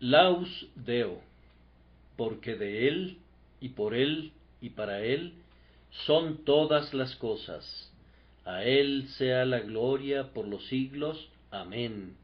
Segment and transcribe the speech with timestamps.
[0.00, 1.22] Laus Deo,
[2.16, 3.18] porque de Él,
[3.60, 5.34] y por Él, y para Él,
[6.06, 7.92] son todas las cosas.
[8.44, 11.28] A Él sea la gloria por los siglos.
[11.50, 12.16] Amén.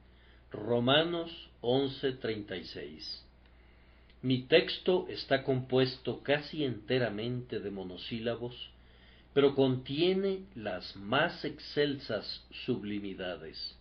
[0.51, 1.31] Romanos
[1.63, 3.25] 11:36
[4.23, 8.55] Mi texto está compuesto casi enteramente de monosílabos,
[9.33, 13.77] pero contiene las más excelsas sublimidades.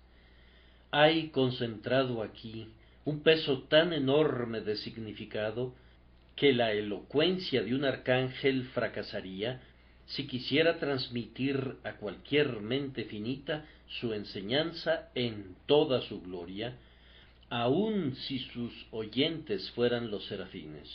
[0.91, 2.67] Hay concentrado aquí
[3.09, 5.73] un peso tan enorme de significado
[6.35, 9.63] que la elocuencia de un arcángel fracasaría
[10.05, 13.65] si quisiera transmitir a cualquier mente finita
[13.99, 16.77] su enseñanza en toda su gloria,
[17.49, 20.87] aun si sus oyentes fueran los serafines.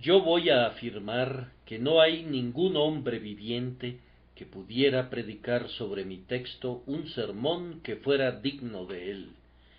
[0.00, 3.98] Yo voy a afirmar que no hay ningún hombre viviente
[4.36, 9.30] que pudiera predicar sobre mi texto un sermón que fuera digno de él.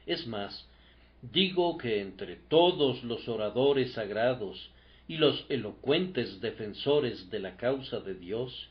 [0.05, 0.68] Es más,
[1.21, 4.69] digo que entre todos los oradores sagrados
[5.07, 8.69] y los elocuentes defensores de la causa de Dios,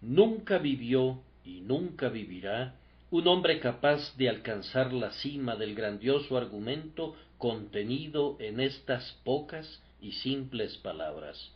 [0.00, 2.76] nunca vivió y nunca vivirá
[3.10, 10.12] un hombre capaz de alcanzar la cima del grandioso argumento contenido en estas pocas y
[10.12, 11.52] simples palabras.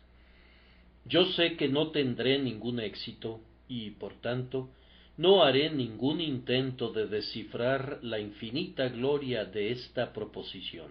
[1.05, 4.70] Yo sé que no tendré ningún éxito y, por tanto,
[5.17, 10.91] no haré ningún intento de descifrar la infinita gloria de esta proposición.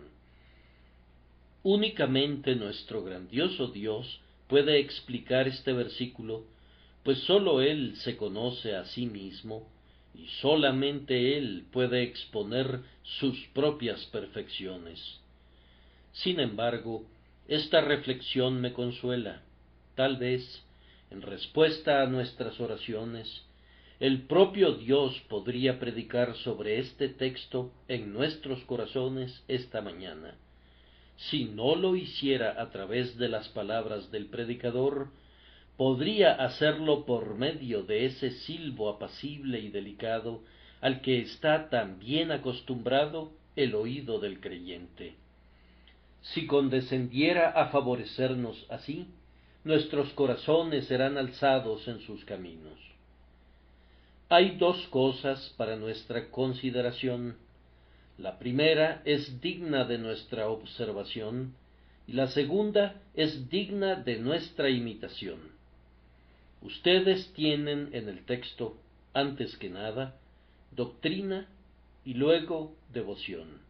[1.63, 6.45] Únicamente nuestro grandioso Dios puede explicar este versículo,
[7.03, 9.67] pues sólo Él se conoce a sí mismo
[10.13, 12.81] y solamente Él puede exponer
[13.19, 15.19] sus propias perfecciones.
[16.13, 17.05] Sin embargo,
[17.47, 19.41] esta reflexión me consuela.
[19.95, 20.63] Tal vez,
[21.11, 23.43] en respuesta a nuestras oraciones,
[23.99, 30.35] el propio Dios podría predicar sobre este texto en nuestros corazones esta mañana.
[31.15, 35.09] Si no lo hiciera a través de las palabras del predicador,
[35.77, 40.41] podría hacerlo por medio de ese silbo apacible y delicado
[40.81, 45.15] al que está tan bien acostumbrado el oído del creyente.
[46.21, 49.07] Si condescendiera a favorecernos así,
[49.63, 52.92] nuestros corazones serán alzados en sus caminos.
[54.29, 57.37] Hay dos cosas para nuestra consideración.
[58.17, 61.55] La primera es digna de nuestra observación
[62.07, 65.39] y la segunda es digna de nuestra imitación.
[66.61, 68.77] Ustedes tienen en el texto,
[69.13, 70.15] antes que nada,
[70.71, 71.47] doctrina
[72.05, 73.61] y luego devoción.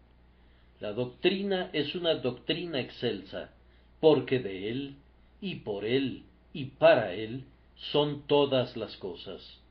[0.80, 3.52] La doctrina es una doctrina excelsa,
[4.00, 4.96] porque de Él,
[5.42, 7.46] y por Él, y para Él,
[7.92, 9.63] son todas las cosas.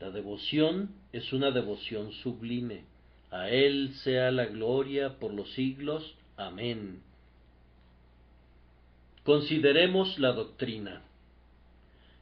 [0.00, 2.84] La devoción es una devoción sublime.
[3.30, 6.14] A Él sea la gloria por los siglos.
[6.36, 7.02] Amén.
[9.24, 11.02] Consideremos la doctrina.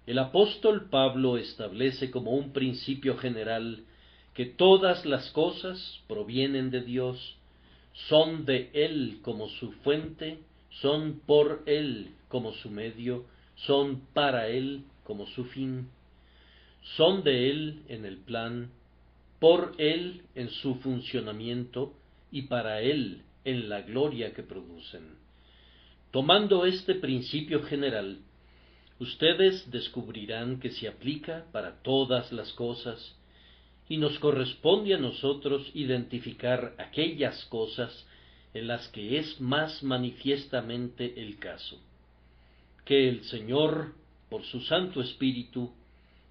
[0.06, 3.84] El apóstol Pablo establece como un principio general
[4.34, 7.36] que todas las cosas provienen de Dios
[8.08, 10.38] son de Él como su fuente,
[10.70, 15.88] son por Él como su medio, son para Él como su fin,
[16.94, 18.70] son de Él en el plan,
[19.40, 21.94] por Él en su funcionamiento
[22.30, 25.16] y para Él en la gloria que producen.
[26.10, 28.18] Tomando este principio general,
[28.98, 33.16] ustedes descubrirán que se aplica para todas las cosas,
[33.88, 38.06] y nos corresponde a nosotros identificar aquellas cosas
[38.52, 41.78] en las que es más manifiestamente el caso.
[42.84, 43.94] Que el Señor,
[44.28, 45.72] por su Santo Espíritu,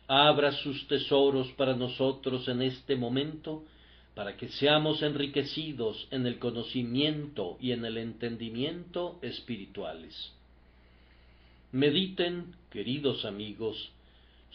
[0.08, 3.64] abra sus tesoros para nosotros en este momento,
[4.14, 10.32] para que seamos enriquecidos en el conocimiento y en el entendimiento espirituales.
[11.72, 13.92] Mediten, queridos amigos,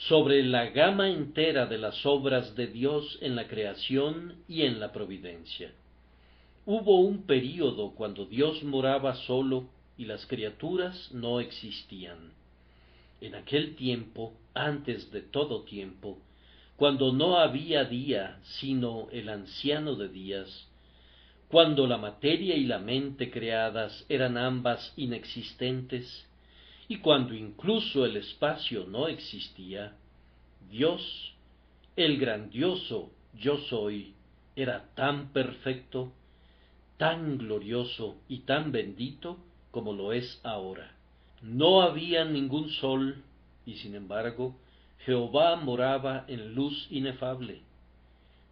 [0.09, 4.93] sobre la gama entera de las obras de Dios en la creación y en la
[4.93, 5.73] providencia.
[6.65, 12.33] Hubo un período cuando Dios moraba solo y las criaturas no existían.
[13.21, 16.19] En aquel tiempo, antes de todo tiempo,
[16.77, 20.69] cuando no había día sino el anciano de días,
[21.49, 26.27] cuando la materia y la mente creadas eran ambas inexistentes,
[26.89, 29.97] y cuando incluso el espacio no existía,
[30.71, 31.35] Dios,
[31.97, 34.15] el grandioso yo soy,
[34.57, 36.13] era tan perfecto,
[36.97, 39.39] tan glorioso y tan bendito
[39.71, 40.97] como lo es ahora.
[41.43, 43.23] No había ningún sol,
[43.65, 44.57] y sin embargo
[45.05, 47.63] Jehová moraba en luz inefable.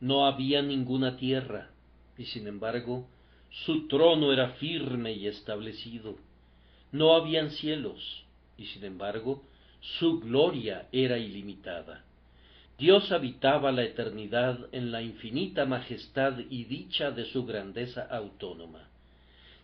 [0.00, 1.70] No había ninguna tierra,
[2.16, 3.06] y sin embargo
[3.50, 6.16] Su trono era firme y establecido.
[6.92, 8.24] No habían cielos,
[8.58, 9.42] y sin embargo,
[9.80, 12.04] su gloria era ilimitada.
[12.78, 18.88] Dios habitaba la eternidad en la infinita majestad y dicha de su grandeza autónoma.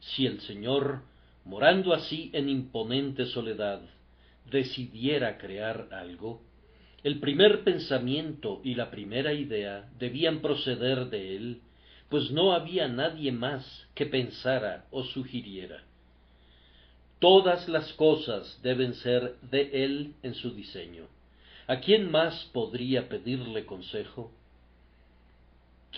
[0.00, 1.03] Si el Señor,
[1.44, 3.82] morando así en imponente soledad,
[4.50, 6.43] decidiera crear algo,
[7.02, 11.61] el primer pensamiento y la primera idea debían proceder de él,
[12.08, 15.82] pues no había nadie más que pensara o sugiriera.
[17.19, 21.06] Todas las cosas deben ser de él en su diseño.
[21.67, 24.31] ¿A quién más podría pedirle consejo?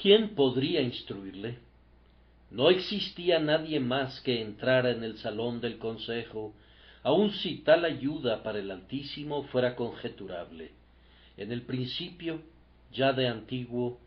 [0.00, 1.58] ¿Quién podría instruirle?
[2.50, 6.54] No existía nadie más que entrara en el salón del consejo,
[7.02, 10.72] aun si tal ayuda para el Altísimo fuera conjeturable.
[11.36, 12.40] En el principio,
[12.92, 14.00] ya de antiguo,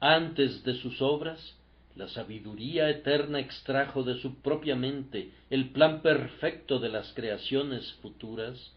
[0.00, 1.56] antes de sus obras,
[1.94, 8.72] la sabiduría eterna extrajo de su propia mente el plan perfecto de las creaciones futuras,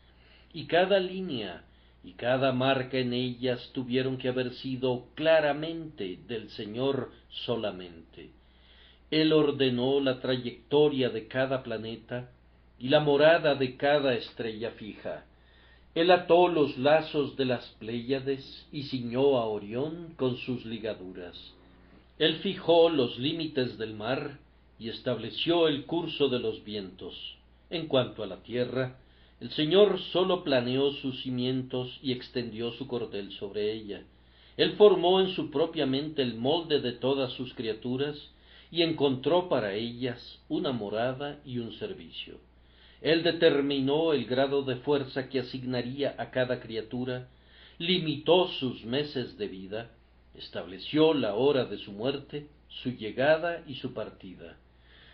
[0.54, 1.64] y cada línea
[2.04, 8.35] y cada marca en ellas tuvieron que haber sido claramente del Señor solamente.
[9.16, 12.32] Él ordenó la trayectoria de cada planeta
[12.78, 15.24] y la morada de cada estrella fija.
[15.94, 21.34] Él ató los lazos de las Pléyades y ciñó a Orión con sus ligaduras.
[22.20, 24.38] Él fijó los límites del mar
[24.80, 27.38] y estableció el curso de los vientos.
[27.70, 29.00] En cuanto a la tierra,
[29.40, 34.04] el Señor sólo planeó sus cimientos y extendió su cordel sobre ella.
[34.58, 38.35] Él formó en su propia mente el molde de todas sus criaturas
[38.76, 40.20] y encontró para ellas
[40.50, 42.40] una morada y un servicio.
[43.00, 47.30] Él determinó el grado de fuerza que asignaría a cada criatura,
[47.78, 49.92] limitó sus meses de vida,
[50.34, 54.58] estableció la hora de su muerte, su llegada y su partida.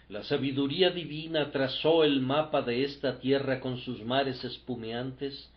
[0.10, 5.52] La sabiduría divina trazó el mapa de esta tierra con sus mares espumeantes,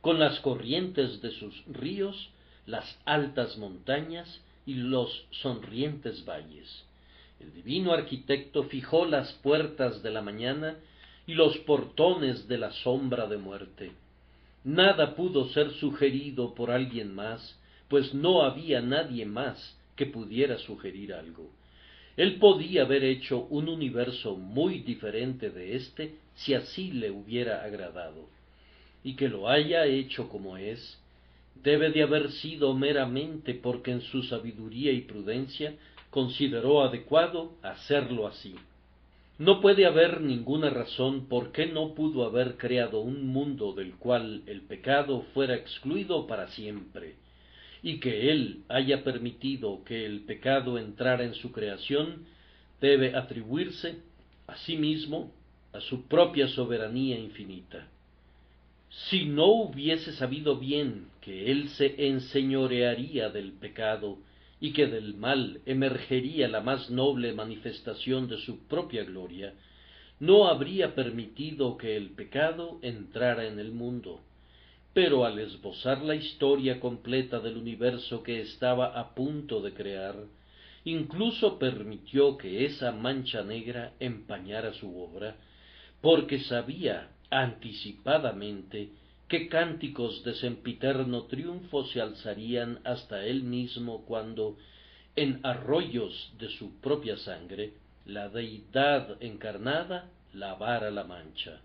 [0.00, 2.30] con las corrientes de sus ríos,
[2.64, 6.86] las altas montañas y los sonrientes valles.
[7.40, 10.76] El divino arquitecto fijó las puertas de la mañana
[11.26, 13.92] y los portones de la sombra de muerte.
[14.62, 17.58] Nada pudo ser sugerido por alguien más,
[17.88, 21.50] pues no había nadie más que pudiera sugerir algo.
[22.16, 28.28] Él podía haber hecho un universo muy diferente de éste si así le hubiera agradado.
[29.02, 30.98] Y que lo haya hecho como es,
[31.62, 35.74] debe de haber sido meramente porque en su sabiduría y prudencia
[36.10, 38.54] consideró adecuado hacerlo así.
[39.38, 44.42] No puede haber ninguna razón por qué no pudo haber creado un mundo del cual
[44.46, 47.14] el pecado fuera excluido para siempre,
[47.82, 52.26] y que Él haya permitido que el pecado entrara en su creación,
[52.80, 54.02] debe atribuirse
[54.46, 55.32] a sí mismo
[55.72, 57.88] a su propia soberanía infinita.
[58.90, 64.18] Si no hubiese sabido bien que Él se enseñorearía del pecado
[64.60, 69.54] y que del mal emergería la más noble manifestación de su propia gloria,
[70.20, 74.20] no habría permitido que el pecado entrara en el mundo.
[74.92, 80.16] Pero al esbozar la historia completa del universo que estaba a punto de crear,
[80.84, 85.36] incluso permitió que esa mancha negra empañara su obra,
[86.02, 88.90] porque sabía anticipadamente
[89.30, 94.58] qué cánticos de sempiterno triunfo se alzarían hasta él mismo cuando,
[95.14, 97.74] en arroyos de su propia sangre,
[98.06, 101.60] la deidad encarnada lavara la mancha.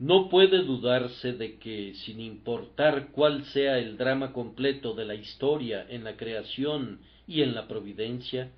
[0.00, 5.86] No puede dudarse de que, sin importar cuál sea el drama completo de la historia
[5.88, 6.98] en la creación
[7.28, 8.50] y en la providencia,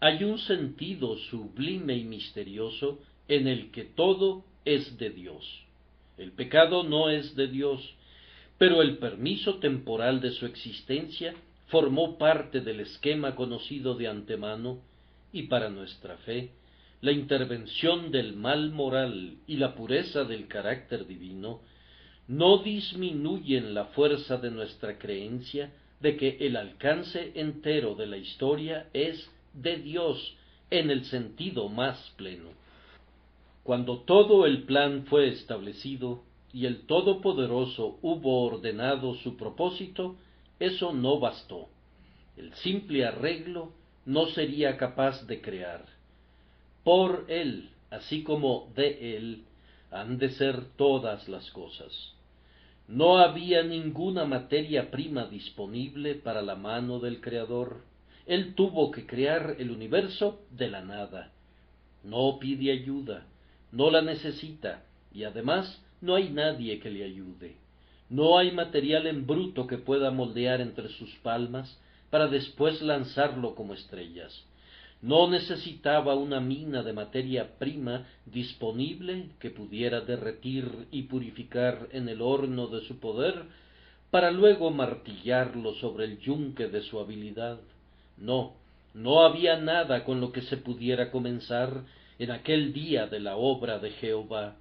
[0.00, 2.98] hay un sentido sublime y misterioso
[3.28, 5.65] en el que todo es de Dios.
[6.18, 7.94] El pecado no es de Dios,
[8.58, 11.34] pero el permiso temporal de su existencia
[11.68, 14.80] formó parte del esquema conocido de antemano
[15.32, 16.50] y para nuestra fe
[17.00, 21.60] la intervención del mal moral y la pureza del carácter divino
[22.26, 28.88] no disminuyen la fuerza de nuestra creencia de que el alcance entero de la historia
[28.92, 30.36] es de Dios
[30.70, 32.50] en el sentido más pleno.
[33.66, 40.14] Cuando todo el plan fue establecido y el Todopoderoso hubo ordenado su propósito,
[40.60, 41.68] eso no bastó.
[42.36, 43.72] El simple arreglo
[44.04, 45.84] no sería capaz de crear
[46.84, 49.42] por Él, así como de Él,
[49.90, 52.14] han de ser todas las cosas.
[52.86, 57.82] No había ninguna materia prima disponible para la mano del Creador.
[58.26, 61.32] Él tuvo que crear el universo de la nada,
[62.04, 63.26] no pide ayuda,
[63.72, 64.82] no la necesita,
[65.12, 67.56] y además no hay nadie que le ayude.
[68.08, 71.78] No hay material en bruto que pueda moldear entre sus palmas
[72.10, 74.44] para después lanzarlo como estrellas.
[75.02, 82.22] No necesitaba una mina de materia prima disponible que pudiera derretir y purificar en el
[82.22, 83.42] horno de su poder
[84.10, 87.58] para luego martillarlo sobre el yunque de su habilidad.
[88.16, 88.54] No,
[88.94, 91.82] no había nada con lo que se pudiera comenzar
[92.18, 94.56] en aquel día de la obra de Jehová.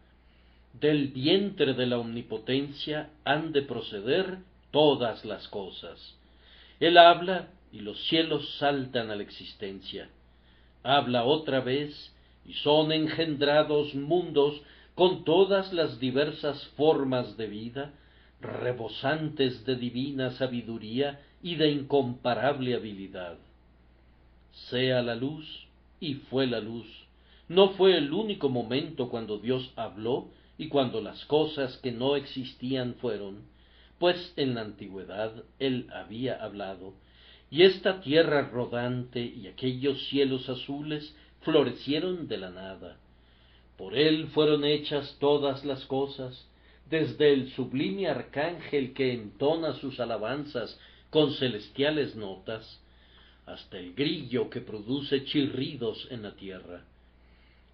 [0.74, 4.40] Del vientre de la omnipotencia han de proceder
[4.72, 6.16] todas las cosas.
[6.80, 10.10] Él habla y los cielos saltan a la existencia.
[10.84, 12.14] Habla otra vez
[12.46, 14.62] y son engendrados mundos
[14.94, 17.94] con todas las diversas formas de vida,
[18.42, 23.38] rebosantes de divina sabiduría y de incomparable habilidad.
[24.70, 25.68] Sea la luz,
[26.00, 27.05] y fue la luz.
[27.48, 32.96] No fue el único momento cuando Dios habló y cuando las cosas que no existían
[32.96, 33.44] fueron,
[34.00, 36.94] pues en la antigüedad Él había hablado,
[37.52, 42.98] y esta tierra rodante y aquellos cielos azules florecieron de la nada.
[43.78, 46.48] Por Él fueron hechas todas las cosas,
[46.90, 50.80] desde el sublime arcángel que entona sus alabanzas
[51.12, 52.82] con celestiales notas,
[53.46, 56.84] hasta el grillo que produce chirridos en la tierra.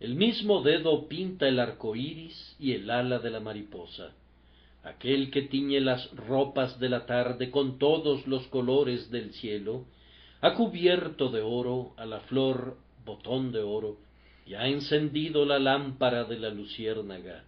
[0.02, 4.12] El mismo dedo pinta el arco iris y el ala de la mariposa.
[4.84, 9.86] Aquel que tiñe las ropas de la tarde con todos los colores del cielo,
[10.42, 13.98] ha cubierto de oro a la flor botón de oro
[14.48, 17.44] y ha encendido la lámpara de la luciérnaga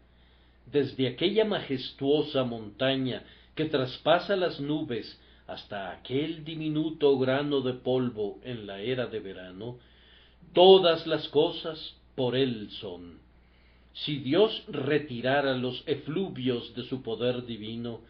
[0.72, 3.24] desde aquella majestuosa montaña
[3.55, 9.77] que traspasa las nubes hasta aquel diminuto grano de polvo en la era de verano,
[10.53, 13.20] todas las cosas por él son.
[13.93, 18.01] Si Dios retirara los efluvios de su poder divino,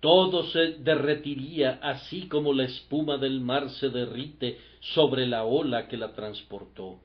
[0.00, 5.96] todo se derretiría así como la espuma del mar se derrite sobre la ola que
[5.96, 7.00] la transportó.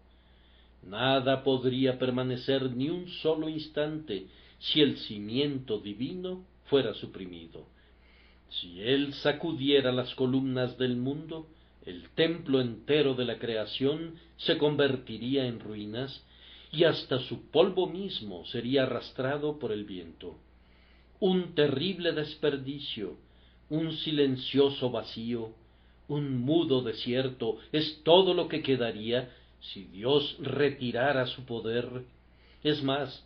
[0.88, 4.28] Nada podría permanecer ni un solo instante
[4.60, 7.66] si el cimiento divino fuera suprimido.
[8.50, 11.48] Si él sacudiera las columnas del mundo,
[11.86, 16.24] el templo entero de la creación se convertiría en ruinas
[16.74, 20.36] y hasta su polvo mismo sería arrastrado por el viento.
[21.20, 23.16] Un terrible desperdicio,
[23.70, 25.52] un silencioso vacío,
[26.08, 32.06] un mudo desierto es todo lo que quedaría si Dios retirara su poder.
[32.64, 33.24] Es más,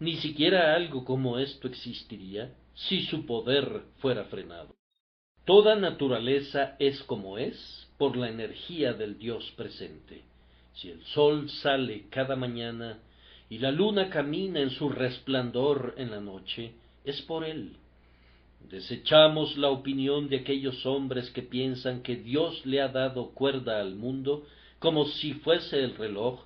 [0.00, 4.74] ni siquiera algo como esto existiría si su poder fuera frenado.
[5.44, 10.24] Toda naturaleza es como es por la energía del Dios presente.
[10.76, 12.98] Si el sol sale cada mañana
[13.48, 16.72] y la luna camina en su resplandor en la noche,
[17.04, 17.76] es por él.
[18.68, 23.94] Desechamos la opinión de aquellos hombres que piensan que Dios le ha dado cuerda al
[23.94, 24.46] mundo
[24.78, 26.44] como si fuese el reloj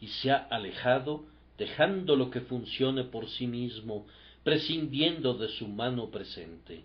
[0.00, 1.24] y se ha alejado
[1.58, 4.06] dejando lo que funcione por sí mismo,
[4.42, 6.84] prescindiendo de su mano presente.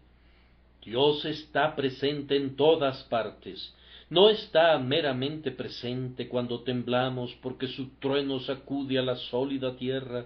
[0.83, 3.75] Dios está presente en todas partes,
[4.09, 10.25] no está meramente presente cuando temblamos porque su trueno sacude a la sólida tierra,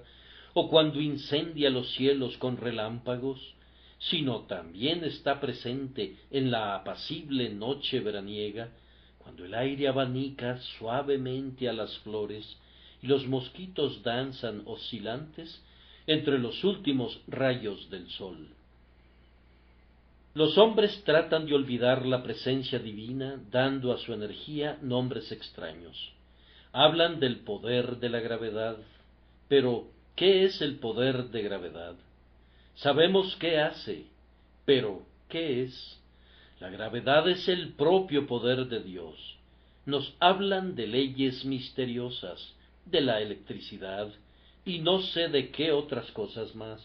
[0.54, 3.40] o cuando incendia los cielos con relámpagos,
[3.98, 8.70] sino también está presente en la apacible noche veraniega,
[9.18, 12.58] cuando el aire abanica suavemente a las flores,
[13.02, 15.62] y los mosquitos danzan oscilantes
[16.08, 18.50] entre los últimos rayos del sol.
[20.36, 26.12] Los hombres tratan de olvidar la presencia divina dando a su energía nombres extraños.
[26.72, 28.78] Hablan del poder de la gravedad,
[29.48, 31.96] pero ¿qué es el poder de gravedad?
[32.74, 34.06] Sabemos qué hace,
[34.66, 36.00] pero ¿qué es?
[36.60, 39.38] La gravedad es el propio poder de Dios.
[39.86, 44.08] Nos hablan de leyes misteriosas, de la electricidad
[44.66, 46.82] y no sé de qué otras cosas más.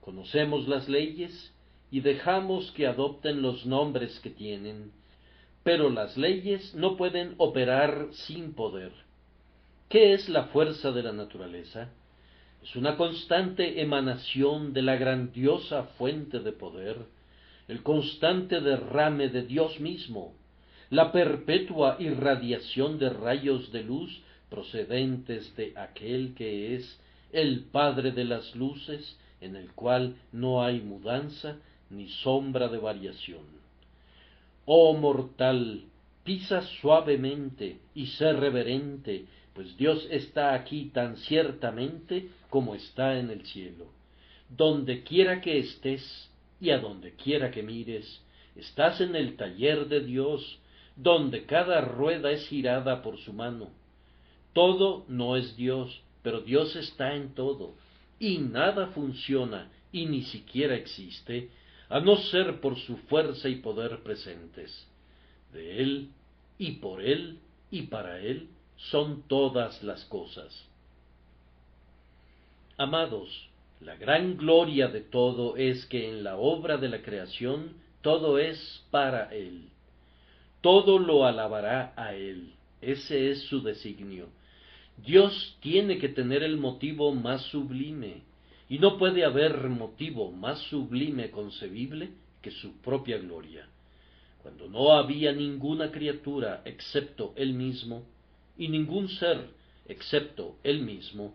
[0.00, 1.52] Conocemos las leyes
[1.90, 4.92] y dejamos que adopten los nombres que tienen,
[5.62, 8.92] pero las leyes no pueden operar sin poder.
[9.88, 11.90] ¿Qué es la fuerza de la naturaleza?
[12.62, 16.96] Es una constante emanación de la grandiosa fuente de poder,
[17.68, 20.34] el constante derrame de Dios mismo,
[20.90, 27.00] la perpetua irradiación de rayos de luz procedentes de aquel que es
[27.32, 31.56] el Padre de las luces, en el cual no hay mudanza
[31.90, 33.44] ni sombra de variación.
[34.64, 35.84] Oh mortal,
[36.24, 39.26] pisa suavemente y sé reverente
[39.56, 43.86] pues Dios está aquí tan ciertamente como está en el cielo.
[44.50, 48.22] Donde quiera que estés y a donde quiera que mires,
[48.54, 50.58] estás en el taller de Dios,
[50.94, 53.70] donde cada rueda es girada por su mano.
[54.52, 57.74] Todo no es Dios, pero Dios está en todo,
[58.20, 61.48] y nada funciona y ni siquiera existe,
[61.88, 64.86] a no ser por su fuerza y poder presentes.
[65.52, 66.10] De Él,
[66.58, 67.38] y por Él,
[67.70, 70.66] y para Él, son todas las cosas.
[72.76, 73.48] Amados,
[73.80, 78.84] la gran gloria de todo es que en la obra de la creación todo es
[78.90, 79.68] para Él.
[80.60, 82.52] Todo lo alabará a Él.
[82.80, 84.28] Ese es su designio.
[85.04, 88.22] Dios tiene que tener el motivo más sublime,
[88.68, 92.10] y no puede haber motivo más sublime concebible
[92.42, 93.68] que su propia gloria.
[94.42, 98.04] Cuando no había ninguna criatura excepto Él mismo,
[98.58, 99.50] y ningún ser
[99.86, 101.34] excepto Él mismo,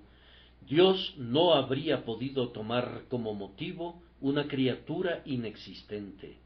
[0.67, 6.37] Dios no habría podido tomar como motivo una criatura inexistente.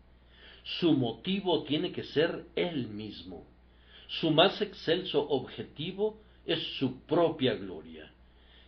[0.80, 3.46] Su motivo tiene que ser Él mismo.
[4.08, 8.12] Su más excelso objetivo es su propia gloria.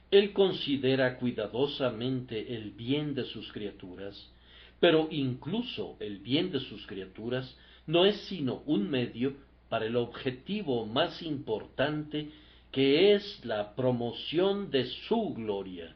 [0.09, 4.31] Él considera cuidadosamente el bien de sus criaturas,
[4.79, 9.35] pero incluso el bien de sus criaturas no es sino un medio
[9.69, 12.29] para el objetivo más importante
[12.71, 15.95] que es la promoción de su gloria.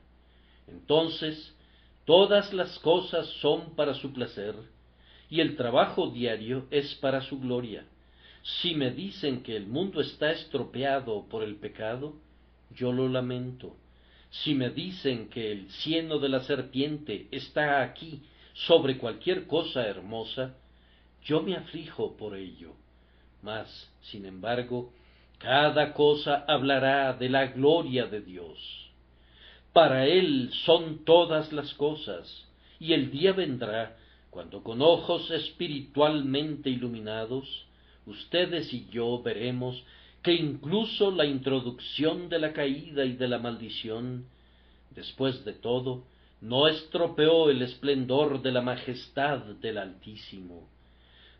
[0.67, 1.55] Entonces,
[2.05, 4.55] todas las cosas son para su placer,
[5.29, 7.85] y el trabajo diario es para su gloria.
[8.43, 12.15] Si me dicen que el mundo está estropeado por el pecado,
[12.71, 13.75] yo lo lamento.
[14.31, 18.21] Si me dicen que el cieno de la serpiente está aquí
[18.53, 20.55] sobre cualquier cosa hermosa,
[21.23, 22.73] yo me aflijo por ello.
[23.41, 24.93] Mas, sin embargo,
[25.37, 28.91] cada cosa hablará de la gloria de Dios.
[29.73, 32.47] Para Él son todas las cosas,
[32.79, 33.97] y el día vendrá
[34.29, 37.65] cuando con ojos espiritualmente iluminados
[38.05, 39.83] ustedes y yo veremos
[40.21, 44.25] que incluso la introducción de la caída y de la maldición,
[44.91, 46.03] después de todo,
[46.41, 50.67] no estropeó el esplendor de la majestad del Altísimo.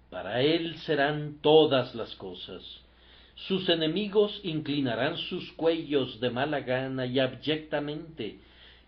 [0.10, 2.64] Para él serán todas las cosas.
[3.48, 8.40] Sus enemigos inclinarán sus cuellos de mala gana y abyectamente,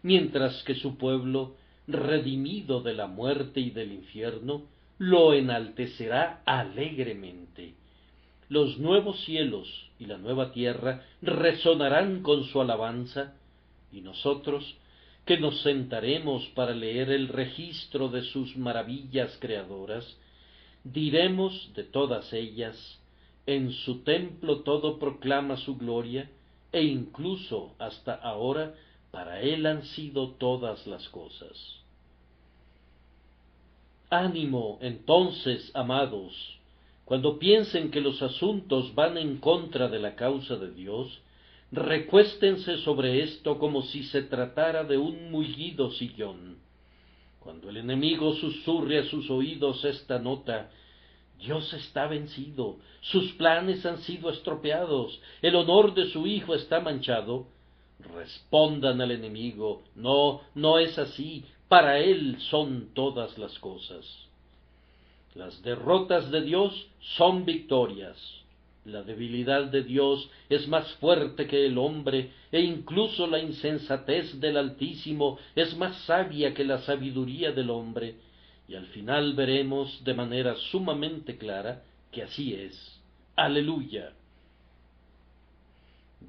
[0.02, 1.56] mientras que su pueblo,
[1.88, 4.64] redimido de la muerte y del infierno,
[4.98, 7.74] lo enaltecerá alegremente.
[8.54, 13.34] Los nuevos cielos y la nueva tierra resonarán con su alabanza,
[13.92, 14.78] y nosotros,
[15.26, 20.06] que nos sentaremos para leer el registro de sus maravillas creadoras,
[20.84, 22.78] diremos de todas ellas,
[23.48, 26.30] en su templo todo proclama su gloria,
[26.72, 28.76] e incluso hasta ahora
[29.10, 31.58] para él han sido todas las cosas.
[34.12, 36.60] Ánimo, entonces, amados,
[37.06, 41.22] cuando piensen que los asuntos van en contra de la causa de Dios,
[41.72, 46.58] recuéstense sobre esto como si se tratara de un mullido sillón.
[47.40, 50.72] Cuando el enemigo susurre a sus oídos esta nota,
[51.40, 57.48] Dios está vencido, sus planes han sido estropeados, el honor de su Hijo está manchado,
[58.16, 64.06] respondan al enemigo, no, no es así, para Él son todas las cosas.
[65.36, 68.18] Las derrotas de Dios son victorias.
[68.86, 74.58] La debilidad de Dios es más fuerte que el hombre, e incluso la insensatez del
[74.58, 78.16] Altísimo es más sabia que la sabiduría del hombre,
[78.68, 83.02] y al final veremos de manera sumamente clara que así es.
[83.36, 84.14] Aleluya.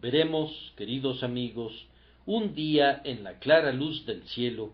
[0.00, 1.86] Veremos, queridos amigos,
[2.24, 4.72] un día en la clara luz del cielo,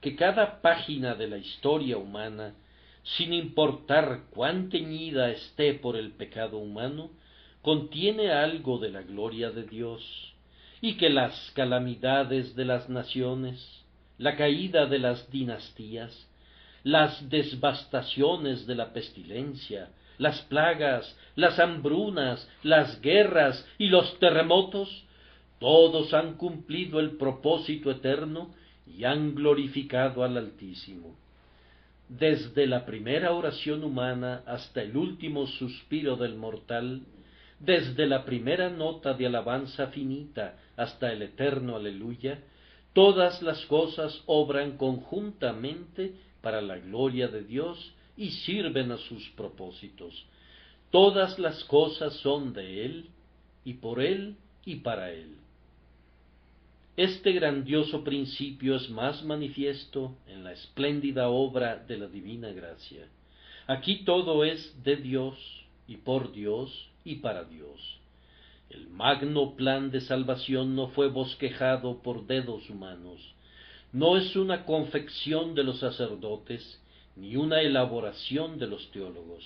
[0.00, 2.54] que cada página de la historia humana,
[3.02, 7.10] sin importar cuán teñida esté por el pecado humano,
[7.62, 10.34] contiene algo de la gloria de Dios,
[10.80, 13.84] y que las calamidades de las naciones,
[14.18, 16.28] la caída de las dinastías,
[16.82, 25.04] las devastaciones de la pestilencia, las plagas, las hambrunas, las guerras y los terremotos,
[25.58, 28.54] todos han cumplido el propósito eterno
[28.86, 31.16] y han glorificado al Altísimo.
[32.10, 37.02] Desde la primera oración humana hasta el último suspiro del mortal,
[37.60, 42.40] desde la primera nota de alabanza finita hasta el eterno aleluya,
[42.94, 50.26] todas las cosas obran conjuntamente para la gloria de Dios y sirven a sus propósitos.
[50.90, 53.10] Todas las cosas son de Él,
[53.64, 55.36] y por Él y para Él.
[56.96, 63.06] Este grandioso principio es más manifiesto en la espléndida obra de la divina gracia.
[63.66, 65.36] Aquí todo es de Dios
[65.86, 67.98] y por Dios y para Dios.
[68.68, 73.20] El magno plan de salvación no fue bosquejado por dedos humanos,
[73.92, 76.80] no es una confección de los sacerdotes,
[77.16, 79.44] ni una elaboración de los teólogos.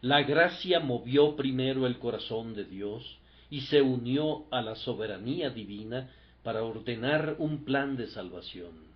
[0.00, 3.18] La gracia movió primero el corazón de Dios
[3.50, 6.10] y se unió a la soberanía divina
[6.42, 8.88] para ordenar un plan de salvación.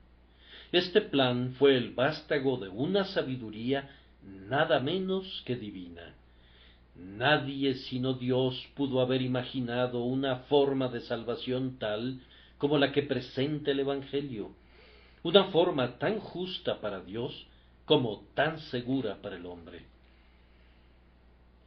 [0.72, 3.90] Este plan fue el vástago de una sabiduría
[4.48, 6.14] nada menos que divina.
[6.94, 12.20] Nadie sino Dios pudo haber imaginado una forma de salvación tal
[12.59, 14.52] como la que presenta el Evangelio,
[15.22, 17.46] una forma tan justa para Dios
[17.85, 19.85] como tan segura para el hombre.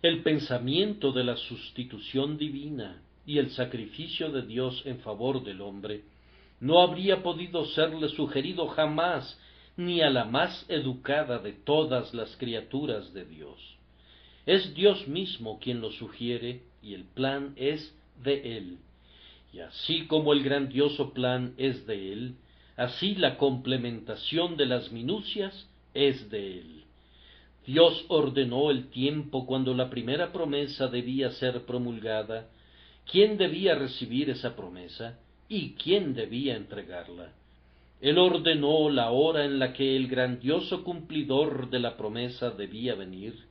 [0.02, 6.04] El pensamiento de la sustitución divina y el sacrificio de Dios en favor del hombre
[6.60, 9.40] no habría podido serle sugerido jamás
[9.78, 13.60] ni a la más educada de todas las criaturas de Dios.
[14.46, 18.78] Es Dios mismo quien lo sugiere y el plan es de Él.
[19.52, 22.36] Y así como el grandioso plan es de Él,
[22.78, 26.84] así la complementación de las minucias es de Él.
[27.66, 32.48] Dios ordenó el tiempo cuando la primera promesa debía ser promulgada,
[33.10, 37.32] quién debía recibir esa promesa y quién debía entregarla.
[38.02, 43.46] Él ordenó la hora en la que el grandioso cumplidor de la promesa debía venir,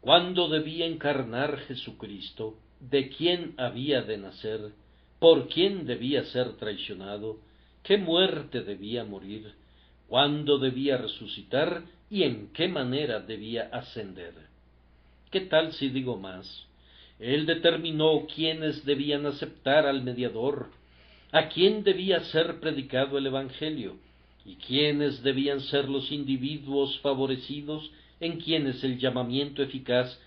[0.00, 4.72] cuándo debía encarnar Jesucristo, de quién había de nacer,
[5.18, 7.38] por quién debía ser traicionado,
[7.82, 9.54] qué muerte debía morir,
[10.06, 14.34] cuándo debía resucitar y en qué manera debía ascender.
[15.30, 16.67] ¿Qué tal si digo más?
[17.18, 20.70] Él determinó quiénes debían aceptar al mediador,
[21.32, 23.96] a quién debía ser predicado el Evangelio
[24.44, 30.18] y quiénes debían ser los individuos favorecidos en quienes el llamamiento eficaz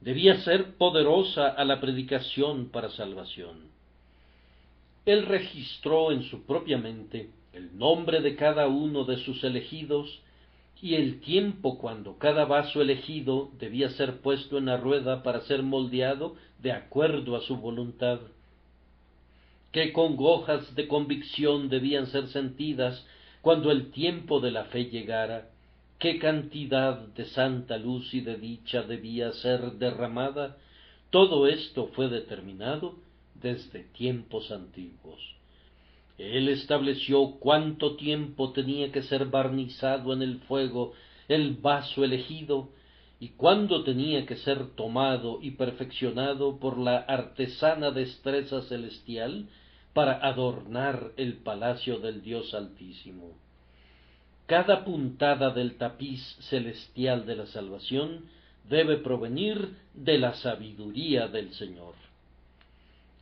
[0.00, 3.70] debía ser poderosa a la predicación para salvación.
[5.06, 10.20] Él registró en su propia mente el nombre de cada uno de sus elegidos
[10.82, 15.62] y el tiempo cuando cada vaso elegido debía ser puesto en la rueda para ser
[15.62, 18.18] moldeado de acuerdo a su voluntad.
[19.70, 23.06] Qué congojas de convicción debían ser sentidas
[23.42, 25.50] cuando el tiempo de la fe llegara,
[26.00, 30.58] qué cantidad de santa luz y de dicha debía ser derramada,
[31.10, 32.96] todo esto fue determinado
[33.34, 35.31] desde tiempos antiguos.
[36.18, 40.92] Él estableció cuánto tiempo tenía que ser barnizado en el fuego
[41.28, 42.68] el vaso elegido,
[43.22, 49.48] y cuándo tenía que ser tomado y perfeccionado por la artesana destreza celestial
[49.92, 53.38] para adornar el palacio del Dios Altísimo.
[54.46, 56.20] Cada puntada del tapiz
[56.50, 58.24] celestial de la salvación
[58.68, 61.94] debe provenir de la sabiduría del Señor.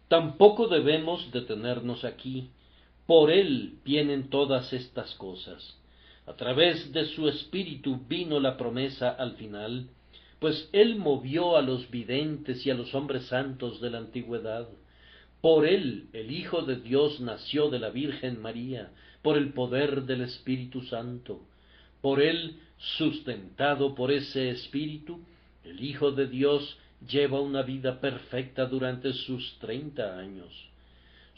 [0.08, 2.48] Tampoco debemos detenernos aquí.
[3.10, 5.76] Por Él vienen todas estas cosas.
[6.28, 9.88] A través de su Espíritu vino la promesa al final,
[10.38, 14.68] pues Él movió a los videntes y a los hombres santos de la antigüedad
[15.40, 18.92] por él el Hijo de Dios nació de la Virgen María,
[19.22, 21.40] por el poder del Espíritu Santo.
[22.00, 25.20] Por él, sustentado por ese Espíritu,
[25.64, 30.69] el Hijo de Dios lleva una vida perfecta durante sus treinta años.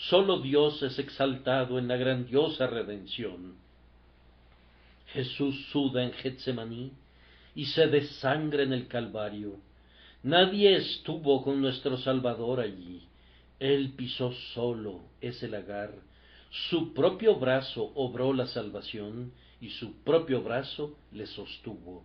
[0.09, 3.57] Sólo Dios es exaltado en la grandiosa redención.
[5.09, 6.93] Jesús suda en Getsemaní
[7.55, 9.57] y se desangra en el Calvario.
[10.23, 13.03] Nadie estuvo con nuestro Salvador allí.
[13.59, 15.93] Él pisó solo ese lagar,
[16.53, 22.05] su propio brazo obró la salvación y su propio brazo le sostuvo.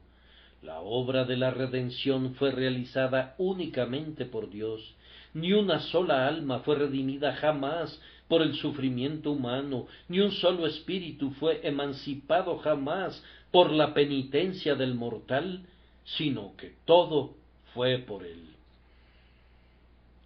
[0.61, 4.95] La obra de la redención fue realizada únicamente por Dios.
[5.37, 11.29] Ni una sola alma fue redimida jamás por el sufrimiento humano, ni un solo espíritu
[11.31, 15.61] fue emancipado jamás por la penitencia del mortal,
[16.03, 17.35] sino que todo
[17.75, 18.47] fue por él.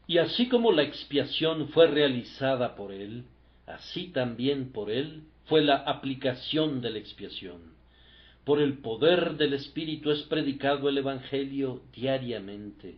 [0.07, 3.23] Y así como la expiación fue realizada por Él,
[3.65, 7.61] así también por Él fue la aplicación de la expiación.
[8.43, 12.95] Por el poder del Espíritu es predicado el Evangelio diariamente.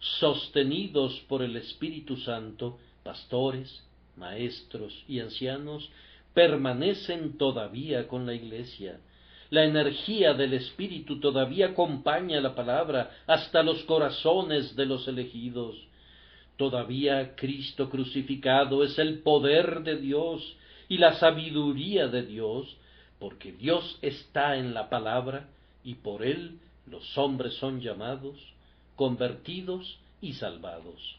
[0.00, 3.86] Sostenidos por el Espíritu Santo, pastores,
[4.16, 5.90] maestros y ancianos
[6.34, 9.00] permanecen todavía con la Iglesia.
[9.50, 15.76] La energía del Espíritu todavía acompaña la palabra hasta los corazones de los elegidos
[16.60, 20.58] Todavía Cristo crucificado es el poder de Dios
[20.90, 22.76] y la sabiduría de Dios,
[23.18, 25.48] porque Dios está en la palabra
[25.84, 28.36] y por él los hombres son llamados,
[29.00, 31.16] convertidos y salvados.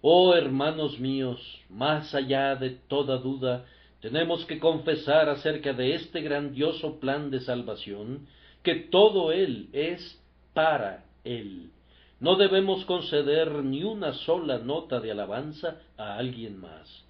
[0.00, 3.66] Oh hermanos míos, más allá de toda duda,
[4.00, 8.26] tenemos que confesar acerca de este grandioso plan de salvación,
[8.62, 10.18] que todo él es
[10.54, 11.68] para él.
[12.20, 17.04] No debemos conceder ni una sola nota de alabanza a alguien más.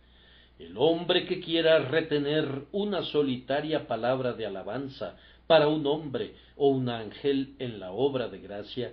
[0.59, 5.15] El hombre que quiera retener una solitaria palabra de alabanza
[5.47, 8.93] para un hombre o un ángel en la obra de gracia,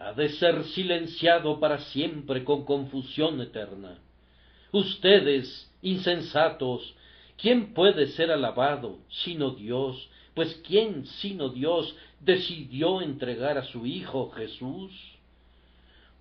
[0.00, 3.98] ha de ser silenciado para siempre con confusión eterna.
[4.72, 6.94] Ustedes, insensatos,
[7.36, 10.08] ¿quién puede ser alabado sino Dios?
[10.34, 14.90] Pues ¿quién sino Dios decidió entregar a su Hijo Jesús?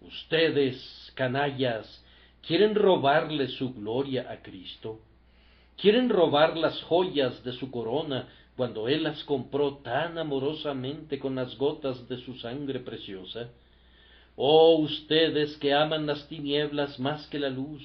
[0.02, 2.04] Ustedes, canallas,
[2.46, 5.00] quieren robarle su gloria a Cristo.
[5.78, 11.58] Quieren robar las joyas de su corona cuando Él las compró tan amorosamente con las
[11.58, 13.50] gotas de su sangre preciosa.
[14.42, 17.84] Oh ustedes que aman las tinieblas más que la luz,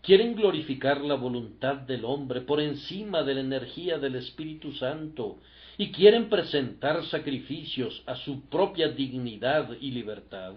[0.00, 5.38] quieren glorificar la voluntad del hombre por encima de la energía del Espíritu Santo,
[5.76, 10.52] y quieren presentar sacrificios a su propia dignidad y libertad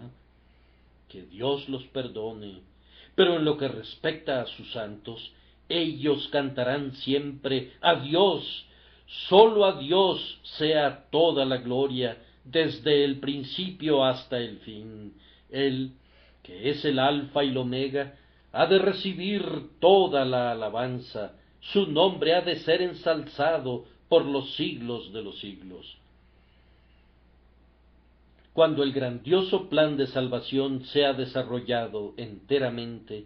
[1.08, 2.60] que Dios los perdone,
[3.16, 5.32] pero en lo que respecta a sus santos,
[5.68, 8.64] ellos cantarán siempre a Dios,
[9.28, 15.14] sólo a Dios sea toda la gloria, desde el principio hasta el fin.
[15.52, 15.92] Él,
[16.42, 18.14] que es el alfa y el omega,
[18.52, 19.42] ha de recibir
[19.80, 25.96] toda la alabanza, su nombre ha de ser ensalzado por los siglos de los siglos
[28.52, 33.24] cuando el grandioso plan de salvación sea desarrollado enteramente,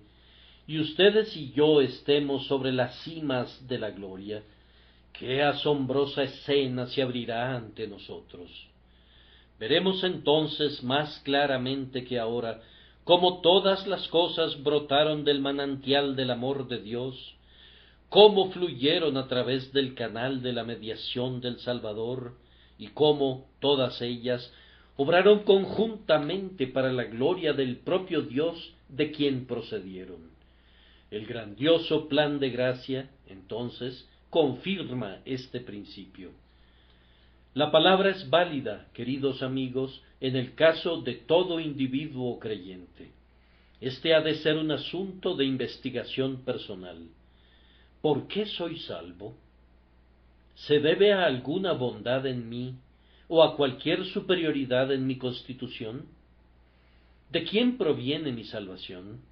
[0.69, 4.43] y ustedes y yo estemos sobre las cimas de la gloria,
[5.13, 8.51] qué asombrosa escena se abrirá ante nosotros.
[9.59, 12.63] Veremos entonces más claramente que ahora
[13.05, 17.35] cómo todas las cosas brotaron del manantial del amor de Dios,
[18.09, 22.35] cómo fluyeron a través del canal de la mediación del Salvador,
[22.79, 24.53] y cómo todas ellas
[24.97, 30.31] obraron conjuntamente para la gloria del propio Dios de quien procedieron.
[31.11, 36.31] El grandioso plan de gracia, entonces, confirma este principio.
[37.57, 43.13] La palabra es válida, queridos amigos, en el caso de todo individuo creyente.
[43.81, 47.09] Este ha de ser un asunto de investigación personal.
[48.03, 49.39] ¿Por qué soy salvo?
[50.55, 52.75] ¿Se debe a alguna bondad en mí
[53.27, 56.05] o a cualquier superioridad en mi constitución?
[57.31, 59.23] ¿De quién proviene mi salvación?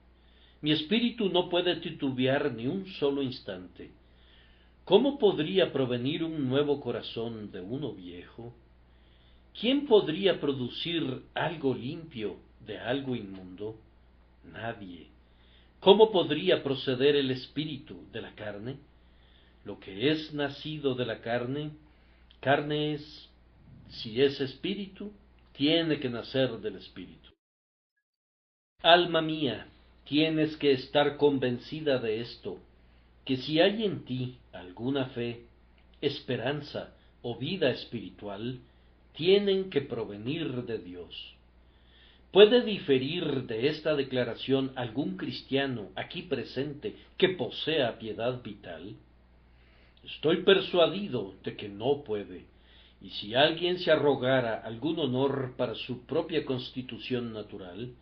[0.62, 3.90] Mi espíritu no puede titubear ni un solo instante.
[4.84, 8.54] ¿Cómo podría provenir un nuevo corazón de uno viejo?
[9.58, 13.76] ¿Quién podría producir algo limpio de algo inmundo?
[14.44, 15.06] Nadie.
[15.80, 18.76] ¿Cómo podría proceder el espíritu de la carne?
[19.64, 21.70] Lo que es nacido de la carne,
[22.40, 23.30] carne es,
[23.88, 25.12] si es espíritu,
[25.56, 27.30] tiene que nacer del espíritu.
[28.82, 29.66] Alma mía,
[30.04, 32.58] tienes que estar convencida de esto,
[33.24, 35.44] que si hay en ti alguna fe,
[36.00, 38.60] esperanza o vida espiritual,
[39.14, 41.34] tienen que provenir de Dios.
[42.32, 48.96] ¿Puede diferir de esta declaración algún cristiano aquí presente que posea piedad vital?
[50.04, 52.44] Estoy persuadido de que no puede,
[53.00, 57.92] y si alguien se arrogara algún honor para su propia constitución natural,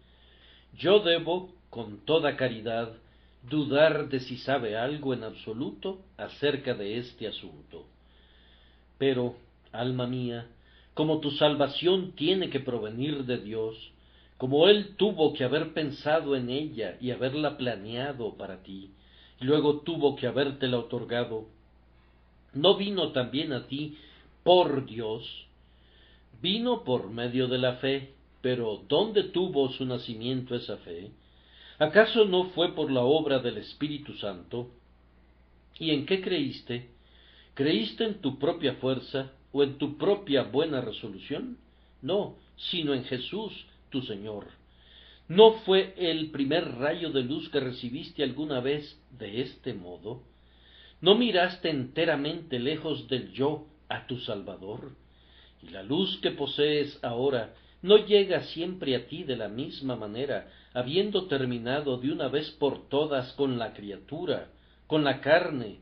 [0.79, 2.95] yo debo, con toda caridad,
[3.49, 7.87] dudar de si sabe algo en absoluto acerca de este asunto.
[8.99, 9.37] Pero,
[9.73, 10.47] alma mía,
[10.95, 13.77] como tu salvación tiene que provenir de Dios,
[14.39, 18.91] como Él tuvo que haber pensado en ella y haberla planeado para ti,
[19.41, 21.47] y luego tuvo que habértela otorgado,
[22.53, 23.97] ¿no vino también a ti
[24.45, 25.47] por Dios,
[26.41, 31.11] vino por medio de la fe, pero ¿dónde tuvo su nacimiento esa fe?
[31.79, 34.71] ¿Acaso no fue por la obra del Espíritu Santo?
[35.79, 36.91] ¿Y en qué creíste?
[37.55, 41.59] ¿Creíste en tu propia fuerza o en tu propia buena resolución?
[42.01, 43.53] No, sino en Jesús,
[43.91, 44.47] tu Señor.
[45.29, 50.23] ¿No fue el primer rayo de luz que recibiste alguna vez de este modo?
[51.01, 54.93] ¿No miraste enteramente lejos del yo a tu Salvador,
[55.63, 60.51] y la luz que posees ahora no llega siempre a ti de la misma manera,
[60.75, 64.51] habiendo terminado de una vez por todas con la criatura,
[64.87, 65.79] con la carne,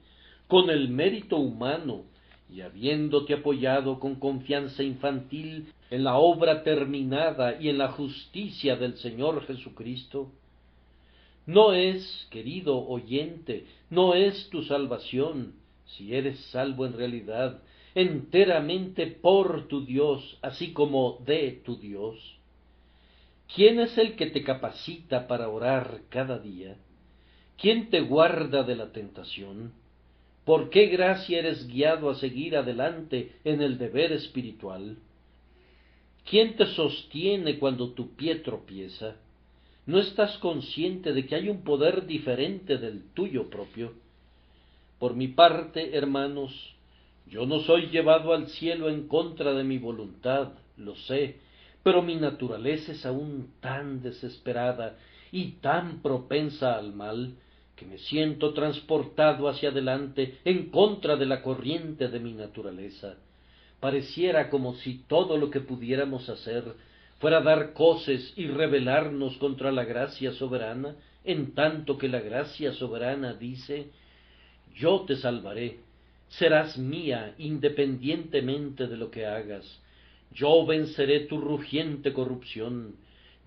[0.48, 2.04] con el mérito humano,
[2.52, 8.96] y habiéndote apoyado con confianza infantil en la obra terminada y en la justicia del
[8.96, 10.32] Señor Jesucristo,
[11.46, 15.54] no es, querido oyente, no es tu salvación,
[15.86, 17.62] si eres salvo en realidad,
[17.94, 22.39] enteramente por tu Dios, así como de tu Dios.
[23.54, 26.76] ¿Quién es el que te capacita para orar cada día?
[27.58, 29.72] ¿Quién te guarda de la tentación?
[30.44, 34.98] ¿Por qué gracia eres guiado a seguir adelante en el deber espiritual?
[36.28, 39.16] ¿Quién te sostiene cuando tu pie tropieza?
[39.84, 43.94] ¿No estás consciente de que hay un poder diferente del tuyo propio?
[45.00, 46.76] Por mi parte, hermanos,
[47.26, 51.38] yo no soy llevado al cielo en contra de mi voluntad, lo sé,
[51.82, 54.96] pero mi naturaleza es aún tan desesperada
[55.32, 57.34] y tan propensa al mal,
[57.76, 63.14] que me siento transportado hacia adelante en contra de la corriente de mi naturaleza.
[63.80, 66.64] Pareciera como si todo lo que pudiéramos hacer
[67.20, 73.34] fuera dar coces y rebelarnos contra la gracia soberana, en tanto que la gracia soberana
[73.34, 73.90] dice
[74.74, 75.78] Yo te salvaré,
[76.28, 79.80] serás mía independientemente de lo que hagas,
[80.32, 82.96] yo venceré tu rugiente corrupción,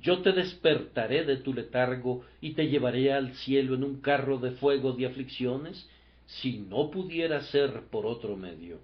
[0.02, 4.52] yo te despertaré de tu letargo y te llevaré al cielo en un carro de
[4.52, 5.90] fuego de aflicciones,
[6.26, 8.80] si no pudiera ser por otro medio.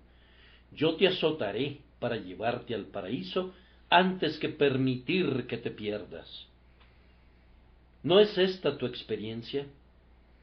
[0.74, 3.54] Yo te azotaré para llevarte al paraíso
[3.90, 6.48] antes que permitir que te pierdas.
[8.02, 9.66] ¿No es esta tu experiencia?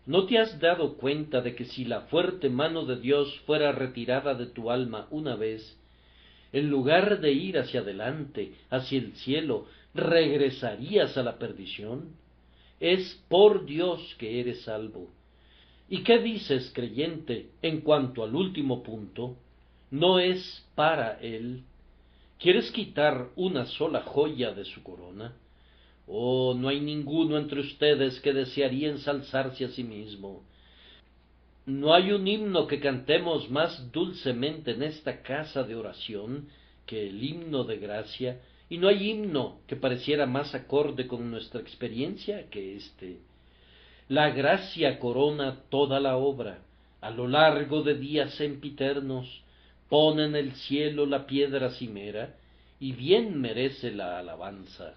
[0.04, 4.34] ¿No te has dado cuenta de que si la fuerte mano de Dios fuera retirada
[4.34, 5.76] de tu alma una vez,
[6.52, 12.10] en lugar de ir hacia adelante, hacia el cielo, regresarías a la perdición?
[12.80, 15.08] Es por Dios que eres salvo.
[15.88, 19.36] ¿Y qué dices, creyente, en cuanto al último punto?
[19.90, 21.62] No es para Él.
[22.38, 25.34] ¿Quieres quitar una sola joya de su corona?
[26.06, 30.42] Oh, no hay ninguno entre ustedes que desearía ensalzarse a sí mismo.
[31.66, 36.48] No hay un himno que cantemos más dulcemente en esta casa de oración
[36.86, 41.60] que el himno de gracia y no hay himno que pareciera más acorde con nuestra
[41.60, 43.18] experiencia que éste.
[44.08, 46.60] La gracia corona toda la obra,
[47.00, 49.42] a lo largo de días sempiternos,
[49.88, 52.36] pone en el cielo la piedra cimera,
[52.78, 54.94] y bien merece la alabanza.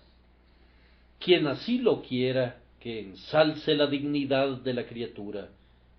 [1.20, 5.50] Quien así lo quiera, que ensalce la dignidad de la criatura,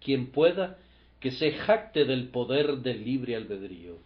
[0.03, 0.79] quien pueda,
[1.21, 3.99] que se jacte del poder del libre albedrío.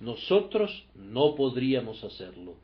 [0.00, 2.56] Nosotros no podríamos hacerlo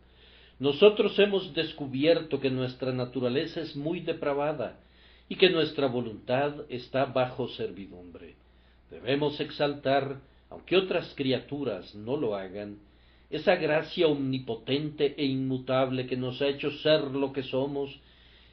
[0.63, 4.79] nosotros hemos descubierto que nuestra naturaleza es muy depravada
[5.29, 8.37] y que nuestra voluntad está bajo servidumbre.
[8.89, 12.79] Debemos exaltar, aunque otras criaturas no lo hagan,
[13.29, 17.99] esa gracia omnipotente e inmutable que nos ha hecho ser lo que somos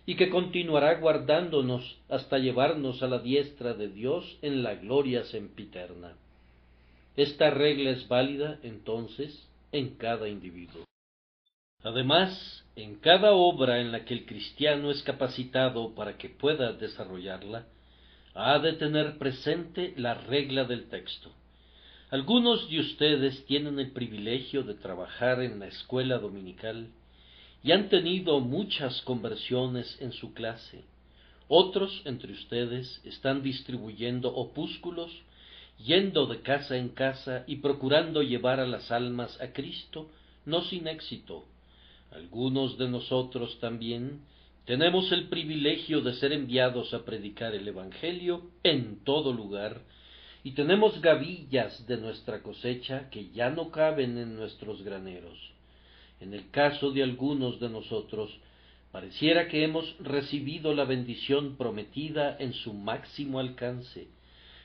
[0.09, 6.15] y que continuará guardándonos hasta llevarnos a la diestra de Dios en la gloria sempiterna.
[7.15, 10.83] Esta regla es válida, entonces, en cada individuo.
[11.83, 17.67] Además, en cada obra en la que el cristiano es capacitado para que pueda desarrollarla,
[18.33, 21.31] ha de tener presente la regla del texto.
[22.09, 26.87] Algunos de ustedes tienen el privilegio de trabajar en la escuela dominical
[27.63, 30.83] y han tenido muchas conversiones en su clase.
[31.47, 35.11] Otros entre ustedes están distribuyendo opúsculos,
[35.77, 40.09] yendo de casa en casa y procurando llevar a las almas a Cristo,
[40.45, 41.45] no sin éxito,
[42.11, 44.21] algunos de nosotros también
[44.65, 49.81] tenemos el privilegio de ser enviados a predicar el Evangelio en todo lugar,
[50.43, 55.37] y tenemos gavillas de nuestra cosecha que ya no caben en nuestros graneros.
[56.19, 58.37] En el caso de algunos de nosotros,
[58.91, 64.07] pareciera que hemos recibido la bendición prometida en su máximo alcance.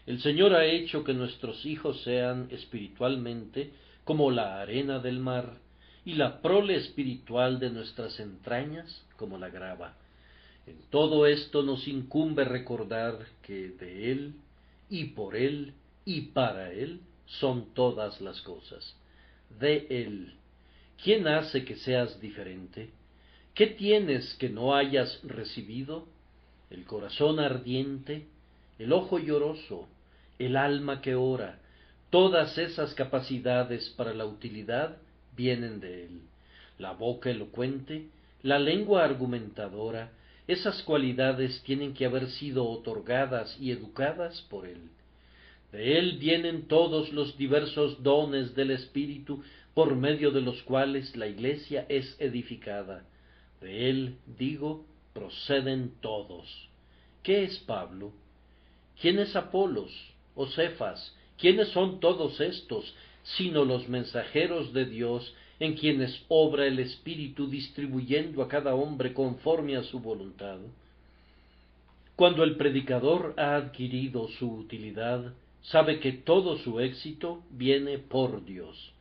[0.07, 3.73] El Señor ha hecho que nuestros hijos sean espiritualmente
[4.05, 5.59] como la arena del mar,
[6.05, 9.97] y la prole espiritual de nuestras entrañas como la grava.
[10.67, 14.35] En todo esto nos incumbe recordar que de Él
[14.91, 15.73] y por Él
[16.05, 18.97] y para Él son todas las cosas.
[19.59, 20.35] De Él.
[21.03, 22.91] ¿Quién hace que seas diferente?
[23.55, 26.07] ¿Qué tienes que no hayas recibido?
[26.71, 28.27] El corazón ardiente,
[28.79, 29.89] el ojo lloroso,
[30.39, 31.61] el alma que ora,
[32.11, 34.97] todas esas capacidades para la utilidad
[35.37, 36.21] vienen de Él.
[36.79, 38.09] la boca elocuente,
[38.43, 40.11] la lengua argumentadora,
[40.47, 44.91] esas cualidades tienen que haber sido otorgadas y educadas por él.
[45.75, 49.43] De él vienen todos los diversos dones del Espíritu
[49.75, 53.05] por medio de los cuales la Iglesia es edificada.
[53.61, 56.47] De él, digo, proceden todos.
[57.25, 58.13] ¿Qué es Pablo?
[59.01, 59.91] ¿Quién es Apolos
[60.37, 61.13] o Cefas?
[61.39, 62.95] ¿Quiénes son todos estos,
[63.37, 69.75] sino los mensajeros de Dios en quienes obra el Espíritu distribuyendo a cada hombre conforme
[69.75, 70.59] a su voluntad?
[72.15, 75.35] Cuando el predicador ha adquirido su utilidad,
[75.65, 78.93] sabe que todo su éxito viene por Dios.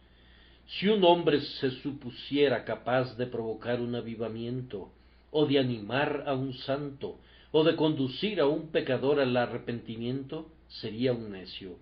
[0.67, 4.89] Si un hombre se supusiera capaz de provocar un avivamiento,
[5.31, 7.17] o de animar a un santo,
[7.51, 11.77] o de conducir a un pecador al arrepentimiento, sería un necio.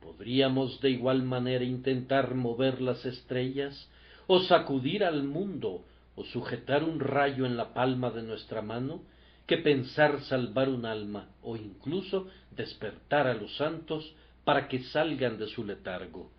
[0.00, 3.88] Podríamos de igual manera intentar mover las estrellas,
[4.26, 5.84] o sacudir al mundo,
[6.16, 9.00] o sujetar un rayo en la palma de nuestra mano,
[9.48, 15.48] que pensar salvar un alma, o incluso despertar a los santos para que salgan de
[15.48, 16.30] su letargo.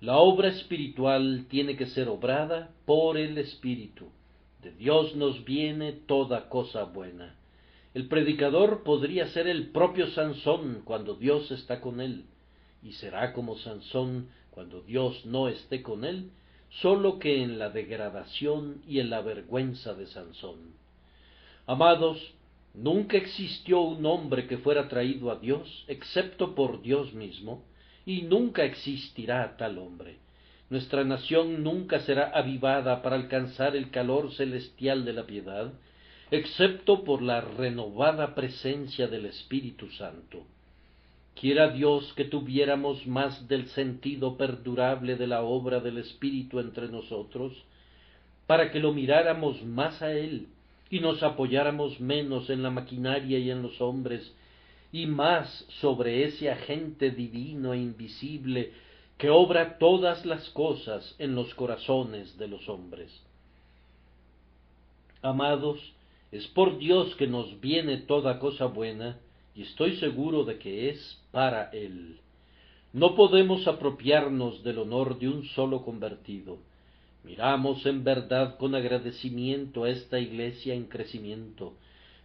[0.00, 4.08] La obra espiritual tiene que ser obrada por el Espíritu.
[4.60, 7.36] De Dios nos viene toda cosa buena.
[7.94, 12.24] El predicador podría ser el propio Sansón cuando Dios está con él,
[12.82, 16.32] y será como Sansón cuando Dios no esté con él,
[16.80, 20.80] sólo que en la degradación y en la vergüenza de Sansón.
[21.70, 22.18] Amados,
[22.74, 27.62] nunca existió un hombre que fuera traído a Dios excepto por Dios mismo,
[28.04, 30.16] y nunca existirá tal hombre.
[30.68, 35.72] Nuestra nación nunca será avivada para alcanzar el calor celestial de la piedad,
[36.32, 40.42] excepto por la renovada presencia del Espíritu Santo.
[41.40, 47.52] Quiera Dios que tuviéramos más del sentido perdurable de la obra del Espíritu entre nosotros,
[48.48, 50.48] para que lo miráramos más a Él
[50.90, 54.34] y nos apoyáramos menos en la maquinaria y en los hombres,
[54.92, 58.72] y más sobre ese agente divino e invisible
[59.16, 63.12] que obra todas las cosas en los corazones de los hombres.
[65.22, 65.78] Amados,
[66.32, 69.18] es por Dios que nos viene toda cosa buena,
[69.54, 72.18] y estoy seguro de que es para Él.
[72.92, 76.58] No podemos apropiarnos del honor de un solo convertido.
[77.22, 81.74] Miramos en verdad con agradecimiento a esta iglesia en crecimiento,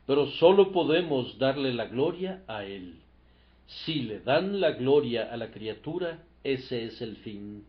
[0.05, 2.99] pero sólo podemos darle la gloria a Él.
[3.67, 7.65] Si le dan la gloria a la criatura, ese es el fin.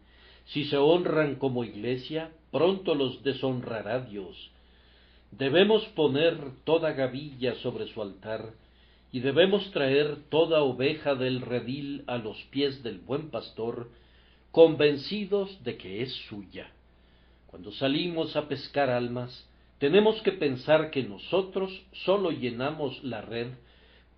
[0.46, 4.50] Si se honran como iglesia, pronto los deshonrará Dios.
[5.32, 8.52] Debemos poner toda gavilla sobre su altar,
[9.10, 13.90] y debemos traer toda oveja del redil a los pies del buen pastor,
[14.52, 16.70] convencidos de que es suya.
[17.56, 19.48] Cuando salimos a pescar almas,
[19.78, 21.72] tenemos que pensar que nosotros
[22.04, 23.46] sólo llenamos la red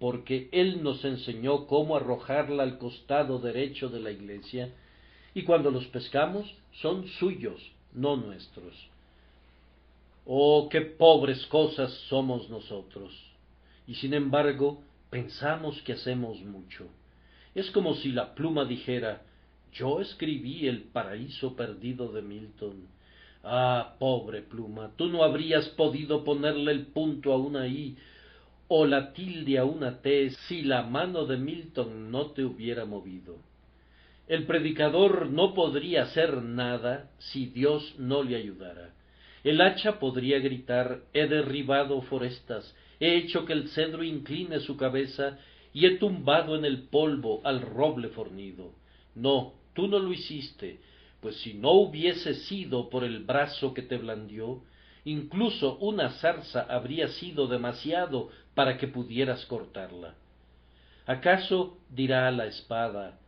[0.01, 4.74] porque Él nos enseñó cómo arrojarla al costado derecho de la iglesia,
[5.34, 7.62] y cuando los pescamos son suyos,
[7.93, 8.74] no nuestros.
[10.26, 13.12] Oh, qué pobres cosas somos nosotros.
[13.86, 16.89] Y sin embargo, pensamos que hacemos mucho.
[17.55, 19.22] Es como si la pluma dijera,
[19.72, 22.97] yo escribí el paraíso perdido de Milton.
[23.45, 27.97] Ah, pobre pluma, tú no habrías podido ponerle el punto a una I
[28.68, 33.36] o la tilde a una T si la mano de Milton no te hubiera movido.
[34.26, 38.93] El predicador no podría hacer nada si Dios no le ayudara.
[39.43, 45.39] El hacha podría gritar he derribado forestas, he hecho que el cedro incline su cabeza
[45.72, 48.72] y he tumbado en el polvo al roble fornido.
[49.14, 50.80] No, tú no lo hiciste,
[51.21, 54.62] pues si no hubiese sido por el brazo que te blandió,
[55.05, 60.14] incluso una zarza habría sido demasiado para que pudieras cortarla.
[61.07, 63.19] ¿Acaso dirá la espada,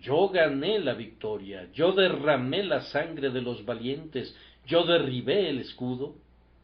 [0.00, 4.36] yo gané la victoria, yo derramé la sangre de los valientes,
[4.66, 6.16] yo derribé el escudo?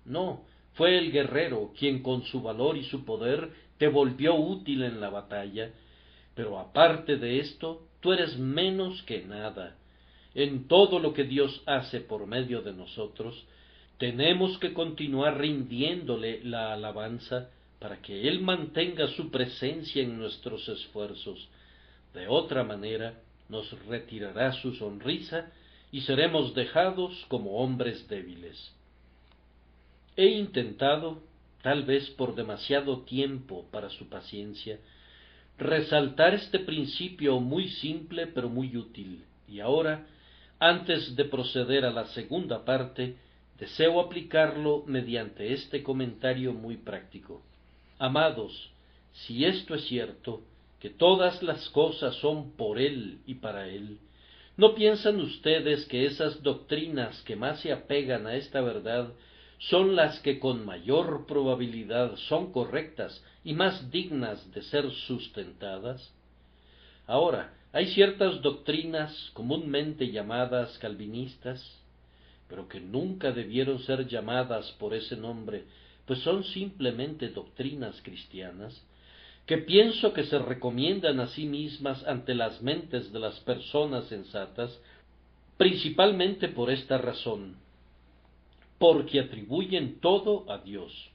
[0.05, 5.01] No, fue el guerrero quien con su valor y su poder te volvió útil en
[5.01, 5.71] la batalla,
[6.35, 9.77] pero aparte de esto, tú eres menos que nada.
[10.39, 13.45] En todo lo que Dios hace por medio de nosotros,
[13.99, 21.49] tenemos que continuar rindiéndole la alabanza para que Él mantenga su presencia en nuestros esfuerzos.
[22.15, 23.15] De otra manera,
[23.49, 25.51] nos retirará su sonrisa
[25.91, 28.73] y seremos dejados como hombres débiles.
[30.15, 31.21] He intentado,
[31.63, 34.79] tal vez por demasiado tiempo para su paciencia,
[35.59, 40.07] resaltar este principio muy simple pero muy útil, y ahora,
[40.59, 43.17] antes de proceder a la segunda parte,
[43.59, 47.43] Deseo aplicarlo mediante este comentario muy práctico.
[47.99, 48.71] Amados,
[49.13, 50.43] si esto es cierto,
[50.79, 53.99] que todas las cosas son por Él y para Él,
[54.57, 59.13] ¿no piensan ustedes que esas doctrinas que más se apegan a esta verdad
[59.59, 66.15] son las que con mayor probabilidad son correctas y más dignas de ser sustentadas?
[67.09, 71.63] Ahora, hay ciertas doctrinas comúnmente llamadas calvinistas,
[72.49, 75.65] pero que nunca debieron ser llamadas por ese nombre,
[76.07, 78.83] pues son simplemente doctrinas cristianas,
[79.45, 84.81] que pienso que se recomiendan a sí mismas ante las mentes de las personas sensatas,
[85.59, 87.57] principalmente por esta razón,
[88.79, 91.11] porque atribuyen todo a Dios.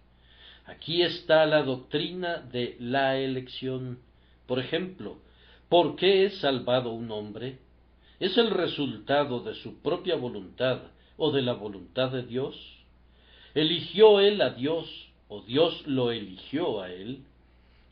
[0.66, 4.00] Aquí está la doctrina de la elección.
[4.48, 5.18] Por ejemplo,
[5.70, 7.60] ¿por qué es salvado un hombre?
[8.20, 10.82] ¿Es el resultado de su propia voluntad
[11.18, 12.56] o de la voluntad de Dios?
[13.54, 14.88] ¿Eligió él a Dios
[15.28, 17.24] o Dios lo eligió a él?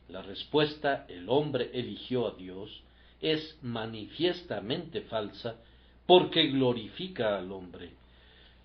[0.08, 2.82] La respuesta el hombre eligió a Dios
[3.20, 5.56] es manifiestamente falsa
[6.06, 7.90] porque glorifica al hombre.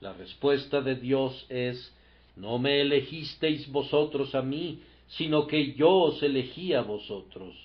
[0.01, 1.93] La respuesta de Dios es
[2.36, 7.55] no me elegisteis vosotros a mí, sino que yo os elegí a vosotros.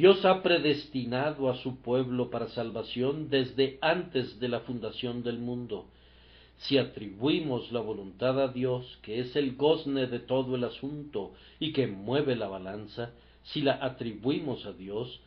[0.00, 5.88] Dios ha predestinado a su pueblo para salvación desde antes de la fundación del mundo
[6.56, 11.74] si atribuimos la voluntad a Dios, que es el gozne de todo el asunto y
[11.74, 13.10] que mueve la balanza,
[13.42, 15.20] si la atribuimos a Dios,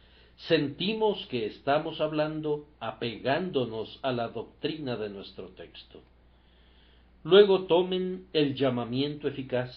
[0.48, 6.02] sentimos que estamos hablando apegándonos a la doctrina de nuestro texto.
[7.24, 9.72] Luego tomen el llamamiento eficaz.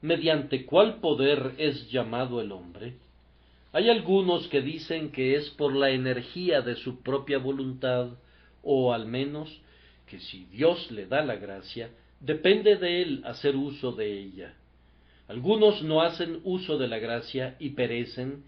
[0.00, 2.96] ¿Mediante cuál poder es llamado el hombre?
[3.74, 8.10] Hay algunos que dicen que es por la energía de su propia voluntad,
[8.62, 9.60] o al menos
[10.06, 14.54] que si Dios le da la gracia, depende de él hacer uso de ella.
[15.26, 18.44] Algunos no hacen uso de la gracia y perecen,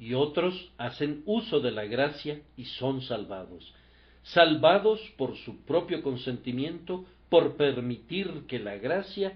[0.00, 3.72] y otros hacen uso de la gracia y son salvados,
[4.24, 9.32] salvados por su propio consentimiento, por permitir que la gracia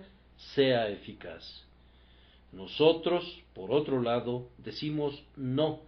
[0.55, 1.70] sea eficaz.
[2.53, 5.81] Nosotros, por otro lado, decimos no.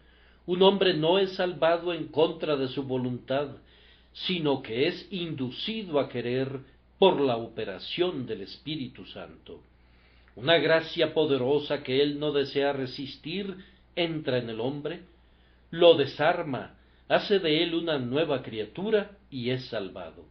[0.47, 3.57] Un hombre no es salvado en contra de su voluntad,
[4.13, 6.61] sino que es inducido a querer
[6.99, 9.61] por la operación del Espíritu Santo.
[10.37, 13.57] Una gracia poderosa que él no desea resistir
[13.97, 15.03] entra en el hombre,
[15.71, 16.77] lo desarma,
[17.09, 20.25] hace de él una nueva criatura y es salvado.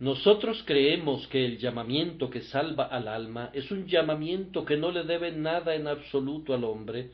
[0.00, 5.02] Nosotros creemos que el llamamiento que salva al alma es un llamamiento que no le
[5.02, 7.10] debe nada en absoluto al hombre,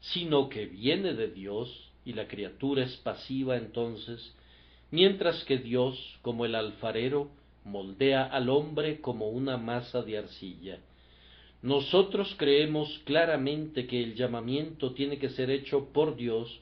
[0.00, 4.32] sino que viene de Dios y la criatura es pasiva entonces
[4.92, 7.30] mientras que Dios, como el alfarero,
[7.64, 10.78] moldea al hombre como una masa de arcilla.
[11.62, 16.60] Nosotros creemos claramente que el llamamiento tiene que ser hecho por Dios,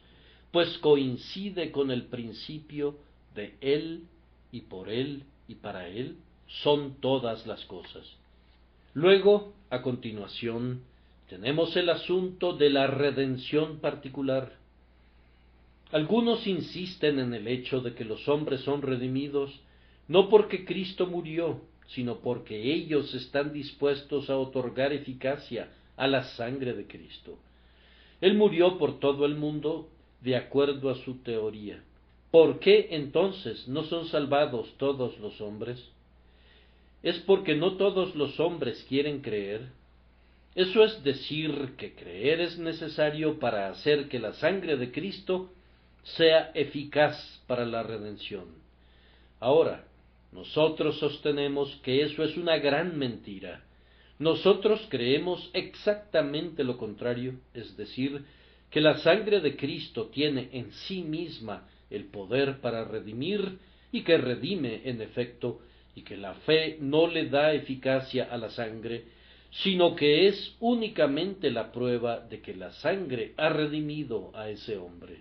[0.50, 2.96] pues coincide con el principio
[3.34, 4.04] de Él
[4.50, 6.16] y por Él y para Él
[6.46, 8.04] son todas las cosas.
[8.94, 10.82] Luego, a continuación,
[11.28, 14.52] tenemos el asunto de la redención particular.
[15.90, 19.60] Algunos insisten en el hecho de que los hombres son redimidos
[20.08, 26.74] no porque Cristo murió, sino porque ellos están dispuestos a otorgar eficacia a la sangre
[26.74, 27.38] de Cristo.
[28.20, 29.88] Él murió por todo el mundo
[30.20, 31.82] de acuerdo a su teoría.
[32.32, 35.78] ¿Por qué entonces no son salvados todos los hombres?
[37.02, 39.68] ¿Es porque no todos los hombres quieren creer?
[40.54, 45.52] Eso es decir que creer es necesario para hacer que la sangre de Cristo
[46.04, 48.46] sea eficaz para la redención.
[49.38, 49.84] Ahora,
[50.32, 53.62] nosotros sostenemos que eso es una gran mentira.
[54.18, 58.24] Nosotros creemos exactamente lo contrario, es decir,
[58.70, 63.58] que la sangre de Cristo tiene en sí misma el poder para redimir
[63.92, 65.60] y que redime en efecto
[65.94, 69.04] y que la fe no le da eficacia a la sangre,
[69.50, 75.18] sino que es únicamente la prueba de que la sangre ha redimido a ese hombre.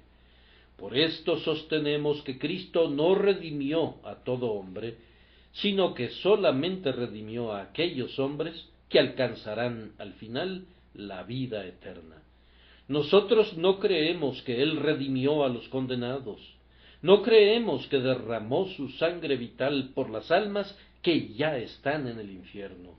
[0.78, 4.95] Por esto sostenemos que Cristo no redimió a todo hombre,
[5.51, 12.24] sino que solamente redimió a aquellos hombres que alcanzarán al final la vida eterna.
[12.88, 16.39] Nosotros no creemos que Él redimió a los condenados,
[17.02, 22.30] no creemos que derramó su sangre vital por las almas que ya están en el
[22.30, 22.91] infierno.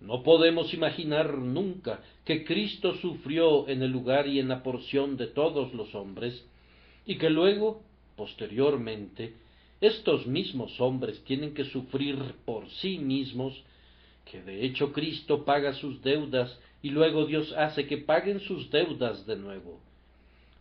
[0.00, 5.26] No podemos imaginar nunca que Cristo sufrió en el lugar y en la porción de
[5.26, 6.46] todos los hombres,
[7.04, 7.82] y que luego,
[8.16, 9.34] posteriormente,
[9.80, 13.62] estos mismos hombres tienen que sufrir por sí mismos,
[14.30, 19.26] que de hecho Cristo paga sus deudas y luego Dios hace que paguen sus deudas
[19.26, 19.80] de nuevo.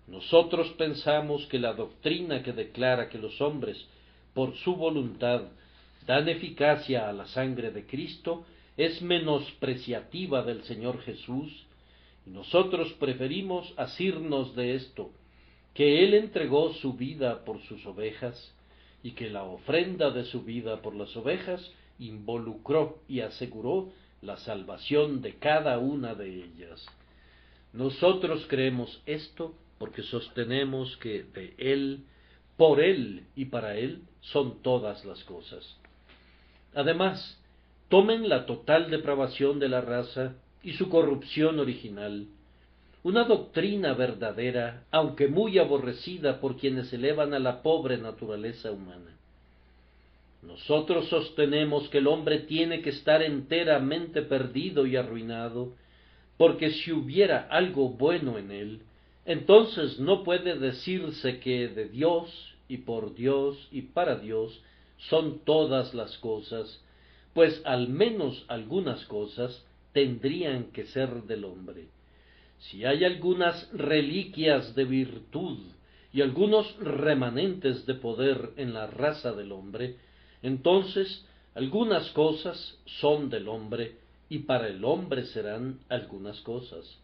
[0.07, 3.83] Nosotros pensamos que la doctrina que declara que los hombres,
[4.33, 5.43] por su voluntad,
[6.05, 8.45] dan eficacia a la sangre de Cristo,
[8.77, 11.65] es menospreciativa del Señor Jesús,
[12.25, 15.11] y nosotros preferimos asirnos de esto,
[15.73, 18.53] que Él entregó su vida por sus ovejas,
[19.01, 23.91] y que la ofrenda de su vida por las ovejas involucró y aseguró
[24.21, 26.85] la salvación de cada una de ellas.
[27.73, 32.03] Nosotros creemos esto porque sostenemos que de Él,
[32.57, 35.77] por Él y para Él son todas las cosas.
[36.73, 37.39] Además,
[37.89, 42.27] tomen la total depravación de la raza y su corrupción original,
[43.03, 49.15] una doctrina verdadera, aunque muy aborrecida por quienes elevan a la pobre naturaleza humana.
[50.41, 55.73] Nosotros sostenemos que el hombre tiene que estar enteramente perdido y arruinado,
[56.37, 58.81] porque si hubiera algo bueno en él,
[59.25, 64.61] entonces no puede decirse que de Dios y por Dios y para Dios
[65.09, 66.81] son todas las cosas,
[67.33, 71.87] pues al menos algunas cosas tendrían que ser del hombre.
[72.59, 75.59] Si hay algunas reliquias de virtud
[76.13, 79.97] y algunos remanentes de poder en la raza del hombre,
[80.41, 83.97] entonces algunas cosas son del hombre
[84.29, 86.99] y para el hombre serán algunas cosas.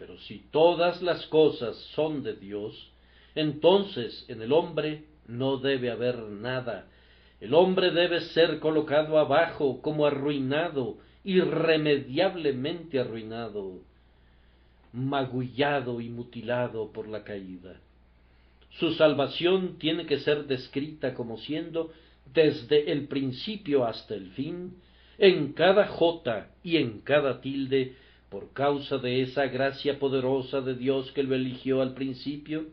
[0.00, 2.90] Pero si todas las cosas son de Dios,
[3.36, 6.88] entonces en el hombre no debe haber nada
[7.40, 13.80] el hombre debe ser colocado abajo como arruinado, irremediablemente arruinado,
[14.92, 17.80] magullado y mutilado por la caída.
[18.78, 21.92] Su salvación tiene que ser descrita como siendo
[22.32, 24.76] desde el principio hasta el fin,
[25.16, 27.96] en cada jota y en cada tilde,
[28.30, 32.66] por causa de esa gracia poderosa de Dios que lo eligió al principio,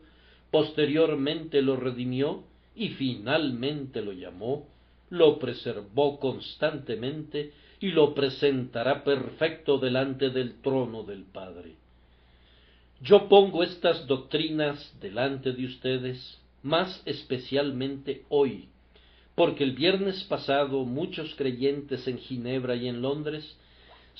[0.50, 2.44] posteriormente lo redimió
[2.76, 4.68] y finalmente lo llamó,
[5.10, 11.74] lo preservó constantemente y lo presentará perfecto delante del trono del Padre.
[13.00, 18.68] Yo pongo estas doctrinas delante de ustedes, más especialmente hoy,
[19.34, 23.56] porque el viernes pasado muchos creyentes en Ginebra y en Londres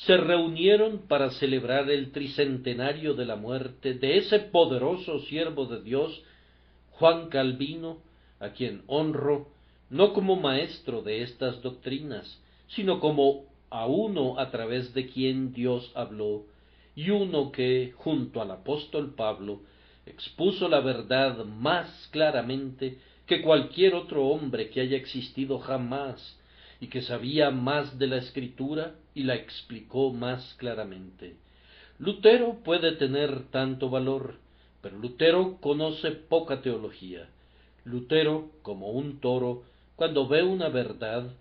[0.07, 6.23] se reunieron para celebrar el tricentenario de la muerte de ese poderoso siervo de Dios,
[6.93, 7.99] Juan Calvino,
[8.39, 9.49] a quien honro,
[9.91, 15.91] no como maestro de estas doctrinas, sino como a uno a través de quien Dios
[15.97, 16.45] habló,
[16.95, 19.63] y uno que, junto al apóstol Pablo,
[20.07, 26.38] expuso la verdad más claramente que cualquier otro hombre que haya existido jamás,
[26.81, 31.37] y que sabía más de la escritura y la explicó más claramente.
[31.99, 34.37] Lutero puede tener tanto valor,
[34.81, 37.29] pero Lutero conoce poca teología.
[37.85, 39.65] Lutero, como un toro,
[39.97, 41.33] cuando ve una verdad,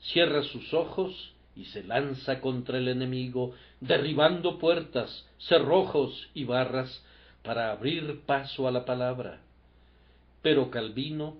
[0.00, 7.02] cierra sus ojos y se lanza contra el enemigo, derribando puertas, cerrojos y barras
[7.42, 9.40] para abrir paso a la palabra.
[10.42, 11.36] Pero Calvino,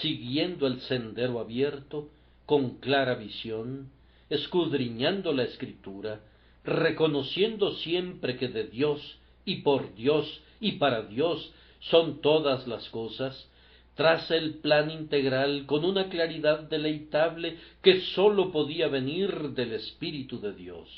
[0.00, 2.08] siguiendo el sendero abierto,
[2.50, 3.92] con clara visión,
[4.28, 6.20] escudriñando la escritura,
[6.64, 9.00] reconociendo siempre que de Dios
[9.44, 13.48] y por Dios y para Dios son todas las cosas,
[13.94, 20.52] traza el plan integral con una claridad deleitable que sólo podía venir del Espíritu de
[20.52, 20.88] Dios.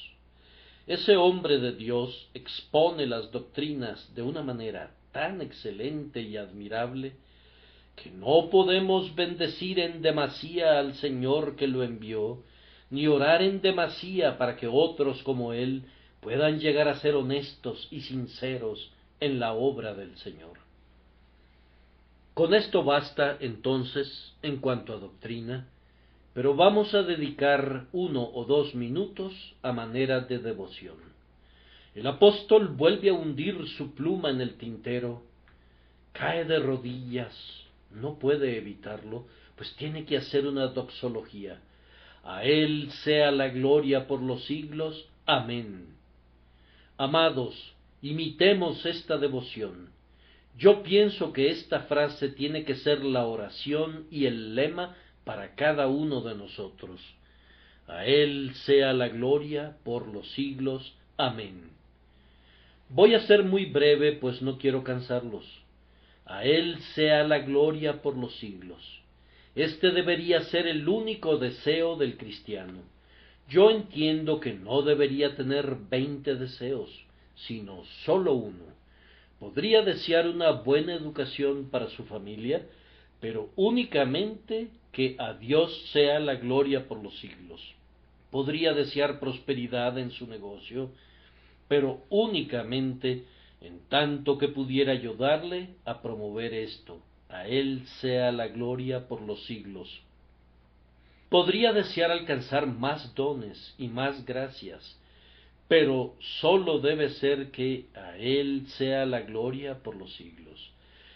[0.86, 7.12] Ese hombre de Dios expone las doctrinas de una manera tan excelente y admirable
[7.96, 12.42] que no podemos bendecir en demasía al Señor que lo envió,
[12.90, 15.84] ni orar en demasía para que otros como Él
[16.20, 20.58] puedan llegar a ser honestos y sinceros en la obra del Señor.
[22.34, 25.68] Con esto basta entonces en cuanto a doctrina,
[26.32, 30.96] pero vamos a dedicar uno o dos minutos a manera de devoción.
[31.94, 35.22] El apóstol vuelve a hundir su pluma en el tintero,
[36.12, 37.34] cae de rodillas,
[37.94, 39.26] no puede evitarlo,
[39.56, 41.60] pues tiene que hacer una doxología.
[42.24, 45.08] A Él sea la gloria por los siglos.
[45.26, 45.94] Amén.
[46.96, 49.92] Amados, imitemos esta devoción
[50.58, 55.86] yo pienso que esta frase tiene que ser la oración y el lema para cada
[55.86, 57.00] uno de nosotros.
[57.86, 60.94] A Él sea la gloria por los siglos.
[61.16, 61.70] Amén.
[62.88, 65.61] Voy a ser muy breve, pues no quiero cansarlos.
[66.26, 69.02] A Él sea la gloria por los siglos.
[69.54, 72.80] Este debería ser el único deseo del cristiano.
[73.48, 76.90] Yo entiendo que no debería tener veinte deseos,
[77.34, 78.64] sino sólo uno.
[79.38, 82.66] Podría desear una buena educación para su familia,
[83.20, 87.60] pero únicamente que a Dios sea la gloria por los siglos.
[88.30, 90.90] Podría desear prosperidad en su negocio,
[91.68, 93.24] pero únicamente
[93.62, 97.00] en tanto que pudiera ayudarle a promover esto.
[97.28, 100.02] A Él sea la gloria por los siglos.
[101.28, 105.00] Podría desear alcanzar más dones y más gracias,
[105.66, 110.70] pero sólo debe ser que a Él sea la gloria por los siglos.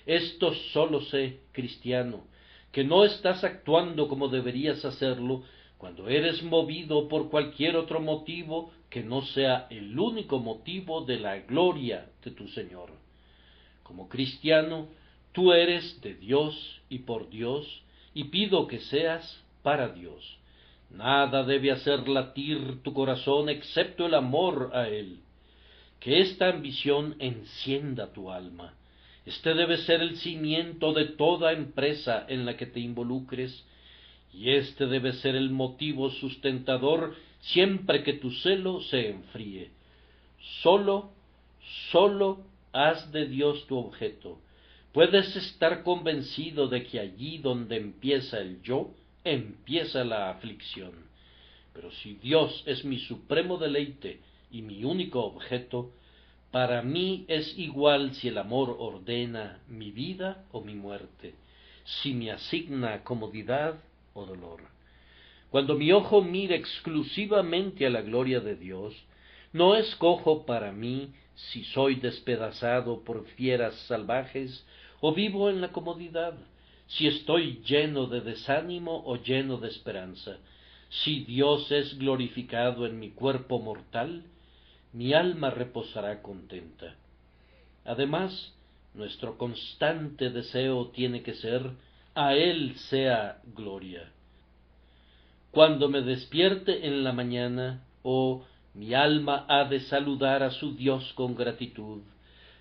[0.07, 2.24] Esto sólo sé, cristiano,
[2.72, 5.42] que no estás actuando como deberías hacerlo
[5.76, 11.39] cuando eres movido por cualquier otro motivo que no sea el único motivo de la
[11.41, 12.91] gloria de tu Señor.
[13.82, 14.89] Como cristiano,
[15.32, 17.82] tú eres de Dios y por Dios,
[18.14, 20.39] y pido que seas para Dios.
[20.91, 25.20] Nada debe hacer latir tu corazón excepto el amor a Él.
[26.01, 28.74] Que esta ambición encienda tu alma.
[29.24, 33.64] Este debe ser el cimiento de toda empresa en la que te involucres,
[34.32, 37.14] y este debe ser el motivo sustentador
[37.53, 39.70] siempre que tu celo se enfríe.
[40.62, 41.11] Solo,
[41.90, 44.38] solo haz de Dios tu objeto.
[44.92, 48.90] Puedes estar convencido de que allí donde empieza el yo,
[49.24, 50.92] empieza la aflicción.
[51.72, 54.20] Pero si Dios es mi supremo deleite
[54.51, 55.92] y mi único objeto,
[56.51, 61.34] para mí es igual si el amor ordena mi vida o mi muerte,
[61.84, 63.78] si me asigna comodidad
[64.14, 64.76] o dolor.
[65.57, 68.94] Cuando mi ojo mira exclusivamente a la gloria de Dios,
[69.54, 74.66] no escojo para mí si soy despedazado por fieras salvajes
[75.00, 76.34] o vivo en la comodidad,
[76.88, 80.36] si estoy lleno de desánimo o lleno de esperanza,
[80.90, 84.24] si Dios es glorificado en mi cuerpo mortal,
[84.92, 86.96] mi alma reposará contenta.
[87.86, 88.52] Además,
[88.92, 91.70] nuestro constante deseo tiene que ser
[92.14, 94.12] a Él sea gloria.
[95.57, 98.44] Cuando me despierte en la mañana, oh,
[98.74, 102.02] mi alma ha de saludar a su Dios con gratitud.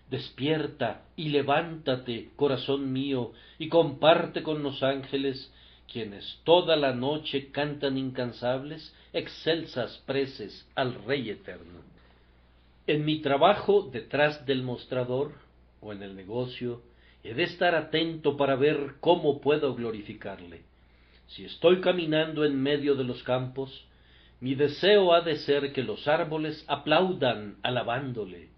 [0.09, 5.53] Despierta y levántate, corazón mío, y comparte con los ángeles,
[5.91, 11.81] quienes toda la noche cantan incansables, excelsas preces al Rey eterno.
[12.87, 15.33] En mi trabajo detrás del mostrador
[15.81, 16.81] o en el negocio,
[17.25, 20.63] he de estar atento para ver cómo puedo glorificarle.
[21.27, 23.85] Si estoy caminando en medio de los campos,
[24.39, 28.49] mi deseo ha de ser que los árboles aplaudan alabándole,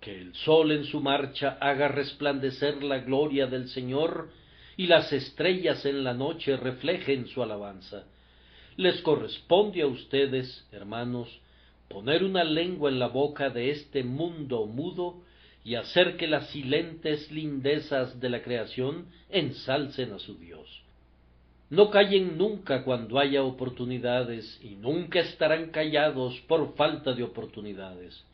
[0.00, 4.30] que el sol en su marcha haga resplandecer la gloria del Señor
[4.76, 8.06] y las estrellas en la noche reflejen su alabanza.
[8.76, 11.28] Les corresponde a ustedes, hermanos,
[11.88, 15.22] poner una lengua en la boca de este mundo mudo
[15.64, 20.82] y hacer que las silentes lindezas de la creación ensalcen a su Dios.
[21.70, 28.24] No callen nunca cuando haya oportunidades y nunca estarán callados por falta de oportunidades.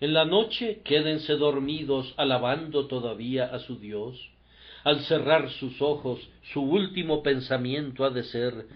[0.00, 4.30] En la noche quédense dormidos alabando todavía a su Dios.
[4.84, 6.20] Al cerrar sus ojos,
[6.52, 8.66] su último pensamiento ha de ser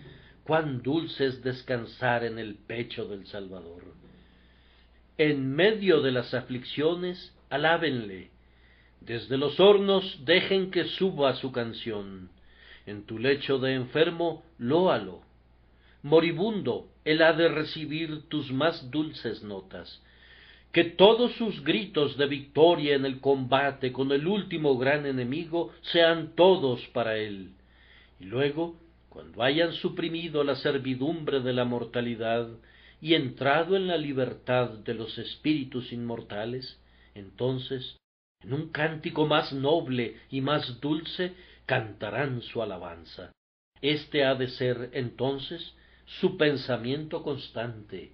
[0.42, 3.82] cuán dulce es descansar en el pecho del Salvador.
[5.18, 8.30] En medio de las aflicciones, alábenle.
[9.02, 12.30] Desde los hornos dejen que suba su canción.
[12.88, 15.20] En tu lecho de enfermo, lóalo.
[16.02, 20.02] Moribundo, él ha de recibir tus más dulces notas
[20.72, 26.34] que todos sus gritos de victoria en el combate con el último gran enemigo sean
[26.34, 27.52] todos para él.
[28.20, 28.78] Y luego,
[29.08, 32.48] cuando hayan suprimido la servidumbre de la mortalidad
[33.00, 36.78] y entrado en la libertad de los espíritus inmortales,
[37.14, 37.96] entonces,
[38.42, 41.34] en un cántico más noble y más dulce,
[41.68, 43.30] cantarán su alabanza.
[43.82, 45.74] Este ha de ser entonces
[46.06, 48.12] su pensamiento constante,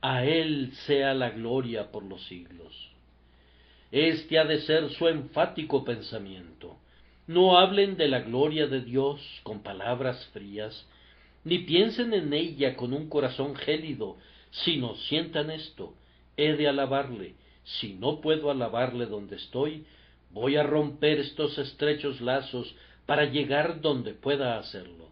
[0.00, 2.90] a Él sea la gloria por los siglos.
[3.92, 6.78] Este ha de ser su enfático pensamiento.
[7.26, 10.88] No hablen de la gloria de Dios con palabras frías,
[11.44, 14.16] ni piensen en ella con un corazón gélido,
[14.50, 15.94] sino sientan esto,
[16.38, 17.34] he de alabarle.
[17.64, 19.84] Si no puedo alabarle donde estoy,
[20.30, 22.74] voy a romper estos estrechos lazos
[23.06, 25.08] para llegar donde pueda hacerlo.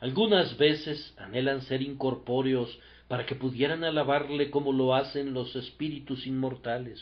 [0.00, 7.00] Algunas veces anhelan ser incorpóreos para que pudieran alabarle como lo hacen los espíritus inmortales.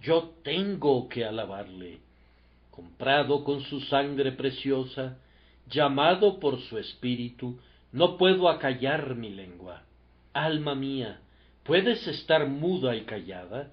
[0.00, 2.00] Yo tengo que alabarle.
[2.70, 5.18] Comprado con su sangre preciosa,
[5.68, 7.58] llamado por su espíritu,
[7.92, 9.82] no puedo acallar mi lengua.
[10.32, 11.20] Alma mía,
[11.62, 13.70] ¿puedes estar muda y callada?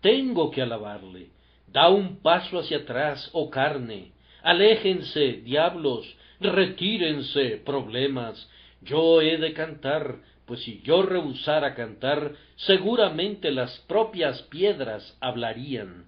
[0.00, 1.30] Tengo que alabarle.
[1.66, 4.12] Da un paso hacia atrás, oh carne.
[4.46, 6.06] Aléjense, diablos,
[6.38, 8.48] retírense, problemas.
[8.80, 16.04] Yo he de cantar, pues si yo rehusara cantar, seguramente las propias piedras hablarían.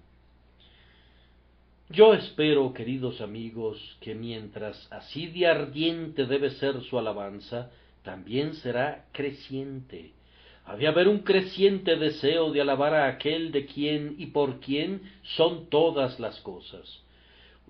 [1.89, 7.71] Yo espero, queridos amigos, que mientras así de ardiente debe ser su alabanza,
[8.03, 10.13] también será creciente.
[10.63, 15.01] Ha de haber un creciente deseo de alabar a aquel de quien y por quien
[15.35, 17.03] son todas las cosas.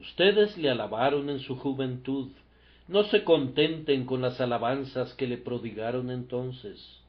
[0.01, 2.29] Ustedes le alabaron en su juventud,
[2.87, 6.99] no se contenten con las alabanzas que le prodigaron entonces.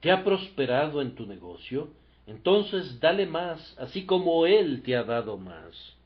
[0.00, 1.88] ¿Te ha prosperado en tu negocio?
[2.26, 5.96] Entonces dale más, así como Él te ha dado más.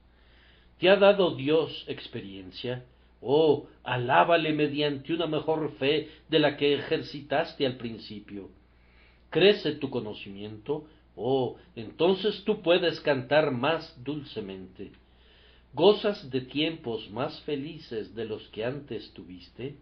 [0.79, 2.85] ¿Te ha dado Dios experiencia?
[3.21, 8.51] Oh, alábale mediante una mejor fe de la que ejercitaste al principio.
[9.31, 10.87] ¿Crece tu conocimiento?
[11.17, 14.91] Oh, entonces tú puedes cantar más dulcemente.
[15.75, 19.77] ¿Gozas de tiempos más felices de los que antes tuviste?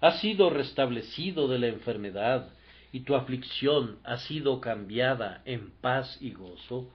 [0.00, 2.48] ¿Has sido restablecido de la enfermedad
[2.92, 6.88] y tu aflicción ha sido cambiada en paz y gozo?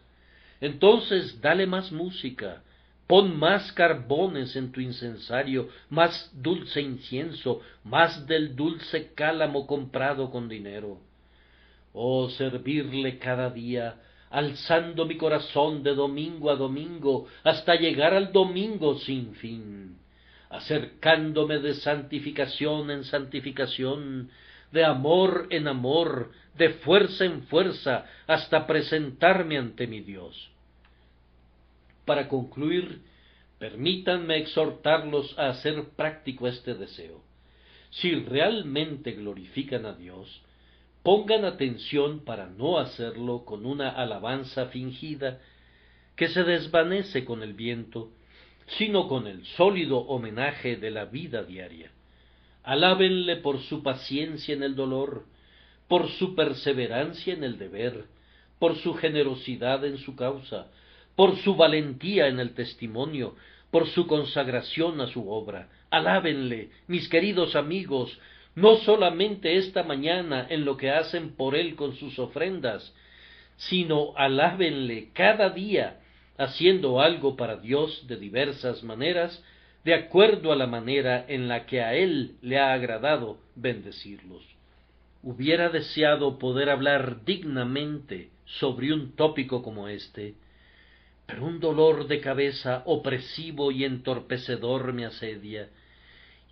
[0.61, 2.63] Entonces dale más música,
[3.11, 10.47] Pon más carbones en tu incensario, más dulce incienso, más del dulce cálamo comprado con
[10.47, 10.97] dinero.
[11.91, 13.99] Oh, servirle cada día,
[14.31, 19.97] alzando mi corazón de domingo a domingo, hasta llegar al domingo sin fin,
[20.49, 24.29] acercándome de santificación en santificación,
[24.71, 30.51] de amor en amor, de fuerza en fuerza, hasta presentarme ante mi Dios
[32.05, 33.01] para concluir,
[33.59, 37.23] permítanme exhortarlos a hacer práctico este deseo.
[37.91, 40.41] Si realmente glorifican a Dios,
[41.03, 45.39] pongan atención para no hacerlo con una alabanza fingida
[46.15, 48.11] que se desvanece con el viento,
[48.77, 51.91] sino con el sólido homenaje de la vida diaria.
[52.63, 55.25] Alábenle por su paciencia en el dolor,
[55.87, 58.05] por su perseverancia en el deber,
[58.59, 60.67] por su generosidad en su causa,
[61.15, 63.35] por su valentía en el testimonio,
[63.71, 65.69] por su consagración a su obra.
[65.89, 68.17] Alábenle, mis queridos amigos,
[68.55, 72.93] no solamente esta mañana en lo que hacen por él con sus ofrendas,
[73.55, 75.99] sino alábenle cada día
[76.37, 79.43] haciendo algo para Dios de diversas maneras,
[79.83, 84.43] de acuerdo a la manera en la que a él le ha agradado bendecirlos.
[85.23, 90.33] Hubiera deseado poder hablar dignamente sobre un tópico como este,
[91.27, 95.69] pero un dolor de cabeza opresivo y entorpecedor me asedia,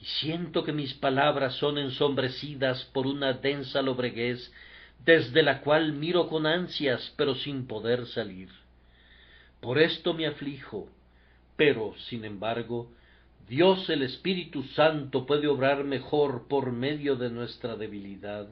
[0.02, 4.52] y siento que mis palabras son ensombrecidas por una densa lobreguez
[5.04, 8.50] desde la cual miro con ansias pero sin poder salir.
[9.60, 10.88] Por esto me aflijo,
[11.58, 12.92] pero, sin embargo,
[13.50, 18.48] Dios el Espíritu Santo puede obrar mejor por medio de nuestra debilidad.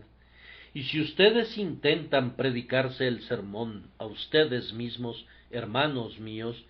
[0.74, 6.62] Y si ustedes intentan predicarse el sermón a ustedes mismos, hermanos míos,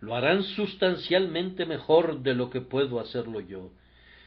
[0.00, 3.70] lo harán sustancialmente mejor de lo que puedo hacerlo yo.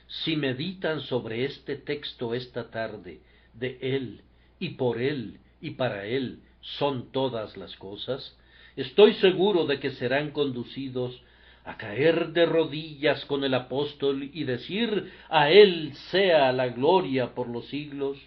[0.07, 3.19] Si meditan sobre este texto esta tarde,
[3.53, 4.21] de Él,
[4.59, 8.37] y por Él, y para Él, son todas las cosas,
[8.75, 11.21] estoy seguro de que serán conducidos
[11.65, 17.49] a caer de rodillas con el apóstol y decir a Él sea la gloria por
[17.49, 18.17] los siglos,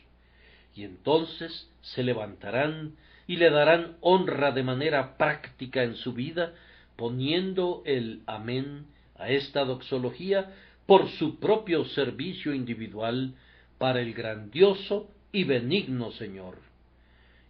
[0.74, 6.52] y entonces se levantarán y le darán honra de manera práctica en su vida,
[6.96, 10.52] poniendo el amén a esta doxología
[10.90, 13.36] por su propio servicio individual
[13.78, 16.58] para el grandioso y benigno Señor.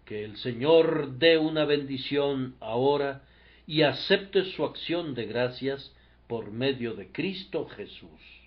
[0.05, 3.23] Que el Señor dé una bendición ahora
[3.67, 5.91] y acepte su acción de gracias
[6.27, 8.40] por medio de Cristo Jesús.